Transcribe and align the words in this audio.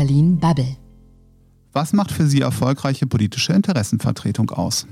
Berlin 0.00 0.38
Bubble. 0.38 0.78
Was 1.74 1.92
macht 1.92 2.10
für 2.10 2.26
Sie 2.26 2.40
erfolgreiche 2.40 3.06
politische 3.06 3.52
Interessenvertretung 3.52 4.48
aus? 4.48 4.86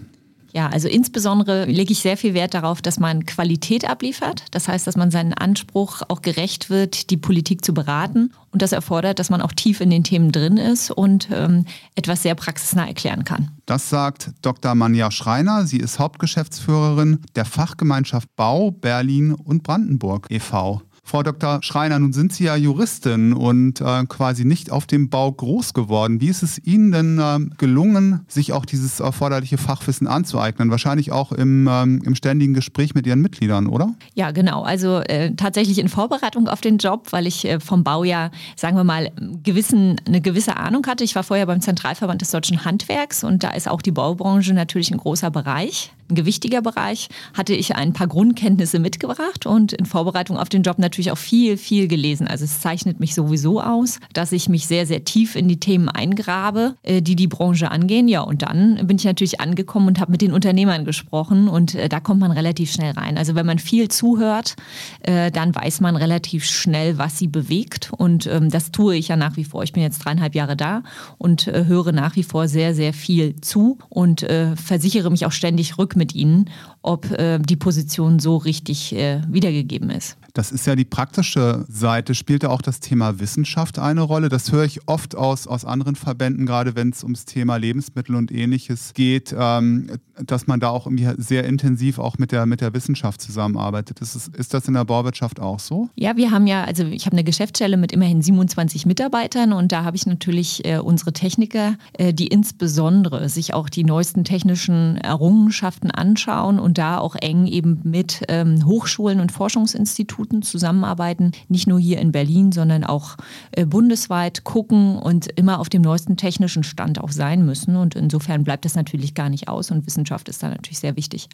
Ja, 0.53 0.69
also 0.69 0.87
insbesondere 0.87 1.65
lege 1.65 1.93
ich 1.93 2.01
sehr 2.01 2.19
viel 2.19 2.35
Wert 2.35 2.53
darauf, 2.53 2.83
dass 2.83 3.01
man 3.01 3.25
Qualität 3.25 3.89
abliefert. 3.89 4.45
Das 4.51 4.69
heißt, 4.69 4.87
dass 4.87 4.97
man 4.97 5.11
seinen 5.11 5.33
Anspruch 5.33 6.03
auch 6.09 6.21
gerecht 6.21 6.69
wird, 6.69 7.09
die 7.09 7.17
Politik 7.17 7.65
zu 7.65 7.73
beraten. 7.73 8.35
Und 8.51 8.61
das 8.61 8.73
erfordert, 8.73 9.19
dass 9.19 9.31
man 9.31 9.41
auch 9.41 9.53
tief 9.53 9.81
in 9.81 9.89
den 9.89 10.05
Themen 10.05 10.31
drin 10.31 10.59
ist 10.59 10.91
und 10.91 11.29
ähm, 11.33 11.65
etwas 11.95 12.23
sehr 12.23 12.35
praxisnah 12.35 12.87
erklären 12.87 13.25
kann. 13.25 13.53
Das 13.65 13.89
sagt 13.89 14.33
Dr. 14.43 14.75
Manja 14.75 15.11
Schreiner. 15.11 15.67
Sie 15.67 15.79
ist 15.79 15.99
Hauptgeschäftsführerin 15.99 17.21
der 17.35 17.47
Fachgemeinschaft 17.47 18.29
Bau 18.37 18.73
Berlin 18.73 19.33
und 19.33 19.63
Brandenburg 19.63 20.27
e.V. 20.29 20.83
Frau 21.09 21.23
Dr. 21.23 21.61
Schreiner, 21.63 21.99
nun 21.99 22.13
sind 22.13 22.35
Sie 22.35 22.45
ja 22.45 22.55
Juristin 22.55 23.33
und 23.33 23.81
äh, 23.81 24.05
quasi 24.07 24.45
nicht 24.45 24.71
auf 24.71 24.87
dem 24.87 25.09
Bau 25.09 25.33
groß 25.33 25.73
geworden. 25.73 26.21
Wie 26.21 26.29
ist 26.29 26.43
es 26.43 26.63
Ihnen 26.63 26.93
denn 26.93 27.19
äh, 27.19 27.39
gelungen, 27.57 28.21
sich 28.29 28.53
auch 28.53 28.67
dieses 28.67 29.01
erforderliche 29.01 29.57
Fachwissen 29.57 30.07
anzueignen? 30.07 30.71
Wahrscheinlich 30.71 31.11
auch 31.11 31.33
im, 31.33 31.67
ähm, 31.67 32.03
im 32.05 32.15
ständigen 32.15 32.53
Gespräch 32.53 32.95
mit 32.95 33.07
Ihren 33.07 33.23
Mitgliedern, 33.23 33.69
oder? 33.69 33.95
Ja, 34.15 34.33
genau. 34.33 34.63
Also 34.65 34.99
äh, 34.99 35.35
tatsächlich 35.35 35.79
in 35.79 35.89
Vorbereitung 35.89 36.47
auf 36.47 36.61
den 36.61 36.77
Job, 36.77 37.07
weil 37.11 37.27
ich 37.27 37.47
äh, 37.47 37.59
vom 37.59 37.85
Bau 37.85 38.05
ja, 38.05 38.31
sagen 38.55 38.77
wir 38.77 38.85
mal, 38.85 39.11
gewissen, 39.43 39.97
eine 40.07 40.21
gewisse 40.21 40.59
Ahnung 40.59 40.87
hatte. 40.87 41.05
Ich 41.05 41.15
war 41.15 41.23
vorher 41.23 41.47
beim 41.47 41.63
Zentralverband 41.63 42.21
des 42.21 42.33
Deutschen 42.33 42.67
Handwerks 42.67 43.25
und 43.25 43.43
da 43.43 43.53
ist 43.53 43.67
auch 43.67 43.81
die 43.81 43.93
Baubranche 43.93 44.53
natürlich 44.53 44.91
ein 44.91 44.99
großer 44.99 45.31
Bereich 45.31 45.91
ein 46.11 46.15
gewichtiger 46.15 46.63
Bereich, 46.63 47.09
hatte 47.35 47.55
ich 47.55 47.77
ein 47.77 47.93
paar 47.93 48.07
Grundkenntnisse 48.07 48.79
mitgebracht 48.79 49.47
und 49.47 49.73
in 49.73 49.87
Vorbereitung 49.87 50.39
auf 50.39 50.49
den 50.49 50.63
Job 50.63 50.79
natürlich 50.79 51.11
auch 51.11 51.19
viel, 51.19 51.57
viel 51.57 51.89
gelesen. 51.89 52.27
Also 52.27 52.45
es 52.45 52.61
zeichnet 52.61 53.01
mich 53.01 53.15
sowieso 53.15 53.61
aus, 53.61 54.01
dass 54.13 54.33
ich 54.33 54.49
mich 54.49 54.67
sehr, 54.67 54.87
sehr 54.87 55.05
tief 55.05 55.37
in 55.37 55.49
die 55.49 55.61
Themen 55.61 55.89
eingrabe, 55.89 56.75
äh, 56.83 57.03
die 57.03 57.17
die 57.17 57.27
Branche 57.27 57.71
angehen. 57.71 58.09
Ja, 58.09 58.23
und 58.23 58.43
dann 58.43 58.87
bin 58.87 58.97
ich 58.97 59.05
natürlich 59.05 59.41
angekommen 59.41 59.89
und 59.89 60.01
habe 60.01 60.11
mit 60.13 60.23
den 60.23 60.33
Unternehmern 60.33 60.85
gesprochen 60.85 61.49
und 61.49 61.75
äh, 61.75 61.89
da 61.89 62.01
kommt 62.01 62.21
man 62.21 62.31
relativ 62.31 62.73
schnell 62.73 62.93
rein. 62.93 63.19
Also 63.19 63.35
wenn 63.35 63.47
man 63.47 63.59
viel 63.59 63.89
zuhört, 63.89 64.57
äh, 65.03 65.31
dann 65.31 65.55
weiß 65.55 65.81
man 65.81 65.97
relativ 65.97 66.45
schnell, 66.45 66.99
was 66.99 67.19
sie 67.19 67.29
bewegt 67.29 67.91
und 67.97 68.27
ähm, 68.27 68.51
das 68.51 68.73
tue 68.73 68.97
ich 68.97 69.09
ja 69.09 69.17
nach 69.17 69.37
wie 69.37 69.45
vor. 69.45 69.63
Ich 69.63 69.73
bin 69.73 69.83
jetzt 69.83 69.99
dreieinhalb 69.99 70.35
Jahre 70.35 70.57
da 70.57 70.83
und 71.19 71.47
höre 71.47 71.93
nach 71.93 72.17
wie 72.17 72.23
vor 72.23 72.49
sehr, 72.49 72.75
sehr 72.75 72.93
viel 72.93 73.41
zu 73.41 73.79
und 73.89 74.27
versichere 74.55 75.11
mich 75.11 75.27
auch 75.27 75.33
ständig 75.33 75.79
rück 75.79 75.97
mit 75.99 76.15
ihnen, 76.15 76.49
ob 76.83 77.11
äh, 77.11 77.39
die 77.39 77.57
Position 77.57 78.19
so 78.19 78.39
richtig 78.39 78.95
äh, 78.95 79.21
wiedergegeben 79.29 79.91
ist. 79.91 80.17
Das 80.35 80.53
ist 80.53 80.67
ja 80.67 80.77
die 80.77 80.85
praktische 80.85 81.65
Seite. 81.69 82.15
Spielt 82.15 82.43
da 82.43 82.49
auch 82.49 82.63
das 82.63 82.81
Thema 82.81 83.19
Wissenschaft 83.19 83.79
eine 83.79 84.03
Rolle? 84.03 84.29
Das 84.29 84.53
höre 84.53 84.65
ich 84.65 84.87
oft 84.87 85.17
aus, 85.17 85.47
aus 85.47 85.65
anderen 85.65 85.97
Verbänden, 85.97 86.47
gerade 86.47 86.77
wenn 86.77 86.91
es 86.91 87.03
ums 87.03 87.25
Thema 87.25 87.57
Lebensmittel 87.57 88.15
und 88.15 88.31
ähnliches 88.31 88.93
geht, 88.95 89.35
ähm, 89.37 89.91
dass 90.23 90.47
man 90.47 90.61
da 90.61 90.69
auch 90.69 90.87
irgendwie 90.87 91.09
sehr 91.17 91.45
intensiv 91.45 91.99
auch 91.99 92.19
mit 92.19 92.33
der, 92.33 92.47
mit 92.47 92.61
der 92.61 92.75
Wissenschaft 92.75 93.21
zusammenarbeitet. 93.21 94.01
Ist, 94.01 94.29
ist 94.29 94.55
das 94.55 94.69
in 94.69 94.75
der 94.75 94.85
Bauwirtschaft 94.85 95.41
auch 95.41 95.61
so? 95.61 95.89
Ja, 95.95 96.17
wir 96.17 96.31
haben 96.31 96.47
ja, 96.47 96.65
also 96.65 96.85
ich 96.85 97.07
habe 97.07 97.15
eine 97.15 97.25
Geschäftsstelle 97.25 97.77
mit 97.77 97.93
immerhin 97.93 98.21
27 98.21 98.87
Mitarbeitern 98.87 99.53
und 99.53 99.73
da 99.73 99.85
habe 99.85 99.97
ich 99.97 100.07
natürlich 100.07 100.65
äh, 100.65 100.79
unsere 100.79 101.13
Techniker, 101.13 101.77
äh, 101.95 102.13
die 102.13 102.27
insbesondere 102.27 103.29
sich 103.29 103.55
auch 103.55 103.69
die 103.69 103.85
neuesten 103.85 104.25
technischen 104.25 104.99
Errungenschaften 104.99 105.91
anschauen 105.91 106.59
und 106.59 106.79
da 106.79 106.99
auch 106.99 107.17
eng 107.17 107.47
eben 107.47 107.81
mit 107.85 108.23
ähm, 108.29 108.65
Hochschulen 108.67 109.21
und 109.21 109.33
Forschungsinstituten 109.33 110.18
Instituten 110.19 110.43
zusammenarbeiten, 110.43 111.33
nicht 111.49 111.67
nur 111.67 111.79
hier 111.79 111.99
in 111.99 112.13
Berlin, 112.13 112.53
sondern 112.53 112.85
auch 112.85 113.17
äh, 113.53 113.65
bundesweit 113.65 114.45
gucken 114.45 114.97
und 114.97 115.29
immer 115.39 115.61
auf 115.61 115.69
dem 115.69 115.83
neuesten 115.83 116.17
technischen 116.17 116.65
Stand 116.65 117.01
auch 117.01 117.13
sein 117.13 117.45
müssen. 117.45 117.77
Und 117.77 117.95
insofern 117.95 118.45
bleibt 118.45 118.65
das 118.65 118.75
natürlich 118.75 119.15
gar 119.15 119.29
nicht 119.29 119.49
aus 119.49 119.71
und 119.71 119.87
Wissenschaft 119.87 120.29
ist 120.29 120.43
da 120.43 120.49
natürlich 120.49 120.79
sehr 120.79 120.97
wichtig. 120.97 121.29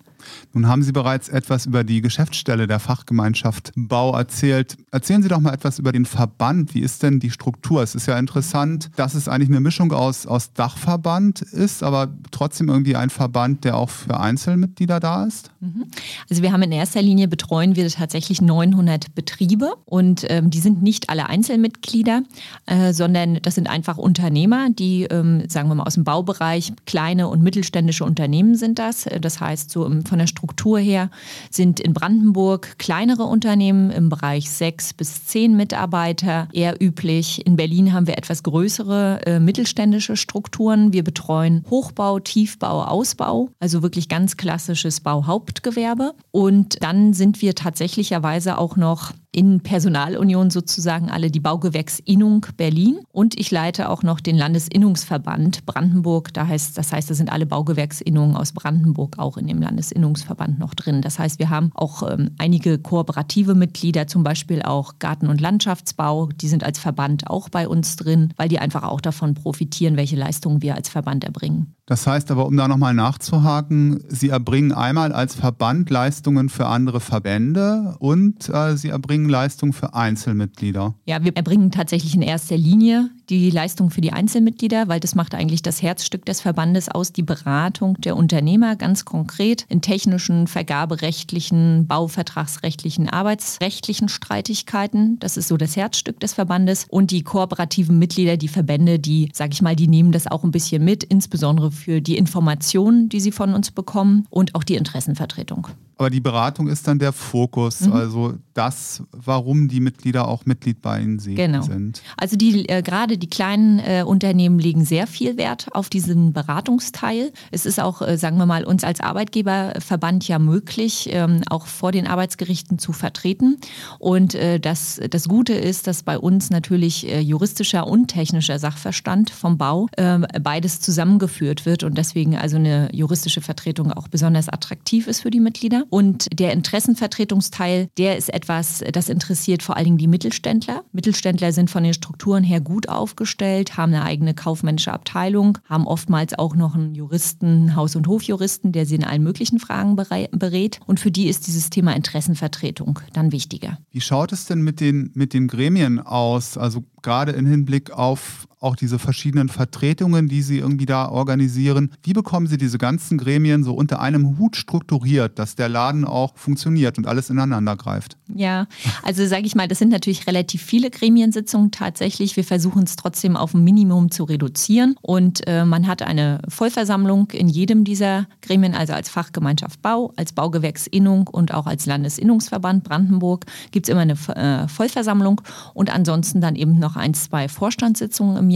Nun 0.52 0.68
haben 0.68 0.82
Sie 0.82 0.92
bereits 0.92 1.28
etwas 1.28 1.66
über 1.66 1.84
die 1.84 2.02
Geschäftsstelle 2.02 2.66
der 2.66 2.78
Fachgemeinschaft 2.78 3.72
Bau 3.76 4.16
erzählt. 4.16 4.76
Erzählen 4.90 5.22
Sie 5.22 5.28
doch 5.28 5.40
mal 5.40 5.54
etwas 5.54 5.78
über 5.78 5.92
den 5.92 6.04
Verband. 6.04 6.74
Wie 6.74 6.80
ist 6.80 7.02
denn 7.02 7.20
die 7.20 7.30
Struktur? 7.30 7.82
Es 7.82 7.94
ist 7.94 8.06
ja 8.06 8.18
interessant, 8.18 8.90
dass 8.96 9.14
es 9.14 9.28
eigentlich 9.28 9.48
eine 9.48 9.60
Mischung 9.60 9.92
aus, 9.92 10.26
aus 10.26 10.52
Dachverband 10.52 11.40
ist, 11.42 11.82
aber 11.82 12.12
trotzdem 12.30 12.68
irgendwie 12.68 12.96
ein 12.96 13.10
Verband, 13.10 13.64
der 13.64 13.76
auch 13.76 13.88
für 13.88 14.20
Einzelmitglieder 14.20 15.00
da 15.00 15.24
ist. 15.24 15.50
Mhm. 15.60 15.86
Also 16.28 16.42
wir 16.42 16.52
haben 16.52 16.62
in 16.62 16.72
erster 16.72 17.02
Linie 17.02 17.28
betreuen 17.28 17.76
wir 17.76 17.88
tatsächlich 17.94 18.40
900 18.74 19.04
200 19.04 19.14
Betriebe 19.14 19.74
und 19.84 20.26
ähm, 20.28 20.50
die 20.50 20.60
sind 20.60 20.82
nicht 20.82 21.10
alle 21.10 21.28
Einzelmitglieder, 21.28 22.22
äh, 22.66 22.92
sondern 22.92 23.40
das 23.42 23.54
sind 23.54 23.68
einfach 23.68 23.98
Unternehmer, 23.98 24.68
die, 24.70 25.04
ähm, 25.04 25.48
sagen 25.48 25.68
wir 25.68 25.74
mal, 25.74 25.84
aus 25.84 25.94
dem 25.94 26.04
Baubereich, 26.04 26.72
kleine 26.86 27.28
und 27.28 27.42
mittelständische 27.42 28.04
Unternehmen 28.04 28.54
sind 28.54 28.78
das. 28.78 29.06
Das 29.20 29.40
heißt, 29.40 29.70
so 29.70 29.90
von 30.04 30.18
der 30.18 30.26
Struktur 30.26 30.78
her 30.78 31.10
sind 31.50 31.80
in 31.80 31.92
Brandenburg 31.92 32.78
kleinere 32.78 33.24
Unternehmen 33.24 33.90
im 33.90 34.08
Bereich 34.08 34.50
sechs 34.50 34.92
bis 34.92 35.26
zehn 35.26 35.56
Mitarbeiter 35.56 36.48
eher 36.52 36.80
üblich. 36.82 37.46
In 37.46 37.56
Berlin 37.56 37.92
haben 37.92 38.06
wir 38.06 38.18
etwas 38.18 38.42
größere 38.42 39.20
äh, 39.26 39.40
mittelständische 39.40 40.16
Strukturen. 40.16 40.92
Wir 40.92 41.04
betreuen 41.04 41.64
Hochbau, 41.70 42.20
Tiefbau, 42.20 42.84
Ausbau, 42.84 43.50
also 43.60 43.82
wirklich 43.82 44.08
ganz 44.08 44.36
klassisches 44.36 45.00
Bauhauptgewerbe. 45.00 46.14
Und 46.30 46.82
dann 46.82 47.12
sind 47.12 47.42
wir 47.42 47.54
tatsächlicherweise 47.54 48.58
auch 48.58 48.63
noch 48.76 49.12
in 49.34 49.60
Personalunion 49.60 50.50
sozusagen 50.50 51.10
alle 51.10 51.30
die 51.30 51.40
Baugewerksinnung 51.40 52.46
Berlin 52.56 53.00
und 53.10 53.38
ich 53.38 53.50
leite 53.50 53.90
auch 53.90 54.04
noch 54.04 54.20
den 54.20 54.36
Landesinnungsverband 54.36 55.66
Brandenburg. 55.66 56.32
Da 56.32 56.46
heißt, 56.46 56.78
das 56.78 56.92
heißt, 56.92 57.10
da 57.10 57.14
sind 57.14 57.32
alle 57.32 57.44
Baugewerksinnungen 57.44 58.36
aus 58.36 58.52
Brandenburg 58.52 59.18
auch 59.18 59.36
in 59.36 59.48
dem 59.48 59.60
Landesinnungsverband 59.60 60.60
noch 60.60 60.74
drin. 60.74 61.02
Das 61.02 61.18
heißt, 61.18 61.40
wir 61.40 61.50
haben 61.50 61.70
auch 61.74 62.08
ähm, 62.08 62.30
einige 62.38 62.78
kooperative 62.78 63.56
Mitglieder, 63.56 64.06
zum 64.06 64.22
Beispiel 64.22 64.62
auch 64.62 65.00
Garten- 65.00 65.28
und 65.28 65.40
Landschaftsbau, 65.40 66.28
die 66.40 66.48
sind 66.48 66.62
als 66.62 66.78
Verband 66.78 67.28
auch 67.28 67.48
bei 67.48 67.66
uns 67.66 67.96
drin, 67.96 68.32
weil 68.36 68.48
die 68.48 68.60
einfach 68.60 68.84
auch 68.84 69.00
davon 69.00 69.34
profitieren, 69.34 69.96
welche 69.96 70.16
Leistungen 70.16 70.62
wir 70.62 70.76
als 70.76 70.88
Verband 70.88 71.24
erbringen. 71.24 71.74
Das 71.86 72.06
heißt 72.06 72.30
aber, 72.30 72.46
um 72.46 72.56
da 72.56 72.66
nochmal 72.66 72.94
nachzuhaken, 72.94 74.02
Sie 74.08 74.30
erbringen 74.30 74.72
einmal 74.72 75.12
als 75.12 75.34
Verband 75.34 75.90
Leistungen 75.90 76.48
für 76.48 76.66
andere 76.66 77.00
Verbände 77.00 77.96
und 77.98 78.48
äh, 78.48 78.76
Sie 78.76 78.88
erbringen 78.88 79.23
Leistungen 79.28 79.72
für 79.72 79.94
Einzelmitglieder. 79.94 80.94
Ja, 81.06 81.22
wir 81.24 81.36
erbringen 81.36 81.70
tatsächlich 81.70 82.14
in 82.14 82.22
erster 82.22 82.56
Linie 82.56 83.10
die 83.28 83.50
Leistung 83.50 83.90
für 83.90 84.00
die 84.00 84.12
Einzelmitglieder, 84.12 84.88
weil 84.88 85.00
das 85.00 85.14
macht 85.14 85.34
eigentlich 85.34 85.62
das 85.62 85.82
Herzstück 85.82 86.24
des 86.24 86.40
Verbandes 86.40 86.88
aus, 86.88 87.12
die 87.12 87.22
Beratung 87.22 88.00
der 88.00 88.16
Unternehmer 88.16 88.76
ganz 88.76 89.04
konkret 89.04 89.64
in 89.68 89.80
technischen, 89.80 90.46
vergaberechtlichen, 90.46 91.86
bauvertragsrechtlichen, 91.86 93.08
arbeitsrechtlichen 93.08 94.08
Streitigkeiten. 94.08 95.18
Das 95.20 95.36
ist 95.36 95.48
so 95.48 95.56
das 95.56 95.76
Herzstück 95.76 96.20
des 96.20 96.34
Verbandes. 96.34 96.86
Und 96.88 97.10
die 97.10 97.22
kooperativen 97.22 97.98
Mitglieder, 97.98 98.36
die 98.36 98.48
Verbände, 98.48 98.98
die, 98.98 99.30
sage 99.32 99.52
ich 99.52 99.62
mal, 99.62 99.76
die 99.76 99.88
nehmen 99.88 100.12
das 100.12 100.26
auch 100.26 100.44
ein 100.44 100.50
bisschen 100.50 100.84
mit, 100.84 101.04
insbesondere 101.04 101.70
für 101.70 102.00
die 102.00 102.16
Informationen, 102.16 103.08
die 103.08 103.20
sie 103.20 103.32
von 103.32 103.54
uns 103.54 103.70
bekommen 103.70 104.26
und 104.30 104.54
auch 104.54 104.64
die 104.64 104.76
Interessenvertretung. 104.76 105.68
Aber 105.96 106.10
die 106.10 106.20
Beratung 106.20 106.68
ist 106.68 106.86
dann 106.88 106.98
der 106.98 107.12
Fokus, 107.12 107.82
mhm. 107.82 107.92
also 107.92 108.34
das, 108.52 109.02
warum 109.12 109.68
die 109.68 109.80
Mitglieder 109.80 110.26
auch 110.26 110.44
Mitglied 110.44 110.82
bei 110.82 111.00
Ihnen 111.00 111.18
genau. 111.18 111.62
sind. 111.62 112.02
Also 112.16 112.36
die 112.36 112.68
äh, 112.68 112.82
gerade 112.82 113.13
die 113.16 113.28
kleinen 113.28 113.78
äh, 113.78 114.04
Unternehmen 114.06 114.58
legen 114.58 114.84
sehr 114.84 115.06
viel 115.06 115.36
Wert 115.36 115.68
auf 115.72 115.88
diesen 115.88 116.32
Beratungsteil. 116.32 117.32
Es 117.50 117.66
ist 117.66 117.80
auch, 117.80 118.02
äh, 118.02 118.16
sagen 118.16 118.36
wir 118.38 118.46
mal, 118.46 118.64
uns 118.64 118.84
als 118.84 119.00
Arbeitgeberverband 119.00 120.26
ja 120.28 120.38
möglich, 120.38 121.08
ähm, 121.12 121.42
auch 121.50 121.66
vor 121.66 121.92
den 121.92 122.06
Arbeitsgerichten 122.06 122.78
zu 122.78 122.92
vertreten. 122.92 123.58
Und 123.98 124.34
äh, 124.34 124.60
das, 124.60 125.00
das 125.10 125.28
Gute 125.28 125.54
ist, 125.54 125.86
dass 125.86 126.02
bei 126.02 126.18
uns 126.18 126.50
natürlich 126.50 127.08
äh, 127.08 127.20
juristischer 127.20 127.86
und 127.86 128.08
technischer 128.08 128.58
Sachverstand 128.58 129.30
vom 129.30 129.58
Bau 129.58 129.88
ähm, 129.96 130.26
beides 130.42 130.80
zusammengeführt 130.80 131.66
wird 131.66 131.82
und 131.82 131.98
deswegen 131.98 132.36
also 132.36 132.56
eine 132.56 132.88
juristische 132.92 133.40
Vertretung 133.40 133.92
auch 133.92 134.08
besonders 134.08 134.48
attraktiv 134.48 135.06
ist 135.06 135.20
für 135.20 135.30
die 135.30 135.40
Mitglieder. 135.40 135.84
Und 135.90 136.28
der 136.38 136.52
Interessenvertretungsteil, 136.52 137.88
der 137.98 138.16
ist 138.16 138.32
etwas, 138.32 138.82
das 138.92 139.08
interessiert 139.08 139.62
vor 139.62 139.76
allen 139.76 139.84
Dingen 139.84 139.98
die 139.98 140.06
Mittelständler. 140.06 140.82
Mittelständler 140.92 141.52
sind 141.52 141.70
von 141.70 141.84
den 141.84 141.94
Strukturen 141.94 142.44
her 142.44 142.60
gut 142.60 142.88
aufgestellt, 143.04 143.76
haben 143.76 143.92
eine 143.92 144.02
eigene 144.02 144.32
kaufmännische 144.32 144.90
Abteilung, 144.90 145.58
haben 145.68 145.86
oftmals 145.86 146.38
auch 146.38 146.54
noch 146.54 146.74
einen 146.74 146.94
Juristen, 146.94 147.76
Haus- 147.76 147.96
und 147.96 148.06
Hofjuristen, 148.06 148.72
der 148.72 148.86
sie 148.86 148.94
in 148.94 149.04
allen 149.04 149.22
möglichen 149.22 149.58
Fragen 149.58 149.94
berät. 149.94 150.80
Und 150.86 151.00
für 151.00 151.10
die 151.10 151.28
ist 151.28 151.46
dieses 151.46 151.68
Thema 151.68 151.94
Interessenvertretung 151.94 153.00
dann 153.12 153.30
wichtiger. 153.30 153.76
Wie 153.90 154.00
schaut 154.00 154.32
es 154.32 154.46
denn 154.46 154.62
mit 154.62 154.80
den, 154.80 155.10
mit 155.12 155.34
den 155.34 155.48
Gremien 155.48 156.00
aus? 156.00 156.56
Also 156.56 156.82
gerade 157.02 157.32
im 157.32 157.44
Hinblick 157.44 157.90
auf 157.90 158.48
auch 158.64 158.76
diese 158.76 158.98
verschiedenen 158.98 159.48
Vertretungen, 159.48 160.28
die 160.28 160.42
Sie 160.42 160.58
irgendwie 160.58 160.86
da 160.86 161.08
organisieren. 161.08 161.92
Wie 162.02 162.14
bekommen 162.14 162.46
Sie 162.46 162.56
diese 162.56 162.78
ganzen 162.78 163.18
Gremien 163.18 163.62
so 163.62 163.74
unter 163.74 164.00
einem 164.00 164.38
Hut 164.38 164.56
strukturiert, 164.56 165.38
dass 165.38 165.54
der 165.54 165.68
Laden 165.68 166.04
auch 166.04 166.36
funktioniert 166.36 166.98
und 166.98 167.06
alles 167.06 167.30
ineinander 167.30 167.76
greift? 167.76 168.16
Ja, 168.34 168.66
also 169.02 169.26
sage 169.26 169.46
ich 169.46 169.54
mal, 169.54 169.68
das 169.68 169.78
sind 169.78 169.90
natürlich 169.90 170.26
relativ 170.26 170.62
viele 170.62 170.90
Gremiensitzungen 170.90 171.70
tatsächlich. 171.70 172.36
Wir 172.36 172.44
versuchen 172.44 172.84
es 172.84 172.96
trotzdem 172.96 173.36
auf 173.36 173.54
ein 173.54 173.62
Minimum 173.62 174.10
zu 174.10 174.24
reduzieren 174.24 174.96
und 175.02 175.46
äh, 175.46 175.64
man 175.64 175.86
hat 175.86 176.02
eine 176.02 176.40
Vollversammlung 176.48 177.30
in 177.32 177.48
jedem 177.48 177.84
dieser 177.84 178.26
Gremien, 178.40 178.74
also 178.74 178.94
als 178.94 179.10
Fachgemeinschaft 179.10 179.82
Bau, 179.82 180.12
als 180.16 180.32
Baugewerksinnung 180.32 181.28
und 181.28 181.52
auch 181.52 181.66
als 181.66 181.84
Landesinnungsverband 181.84 182.84
Brandenburg 182.84 183.44
gibt 183.72 183.86
es 183.86 183.92
immer 183.92 184.00
eine 184.00 184.14
äh, 184.14 184.68
Vollversammlung 184.68 185.42
und 185.74 185.94
ansonsten 185.94 186.40
dann 186.40 186.56
eben 186.56 186.78
noch 186.78 186.96
ein, 186.96 187.12
zwei 187.12 187.48
Vorstandssitzungen 187.48 188.38
im 188.38 188.50
Jahr. 188.50 188.53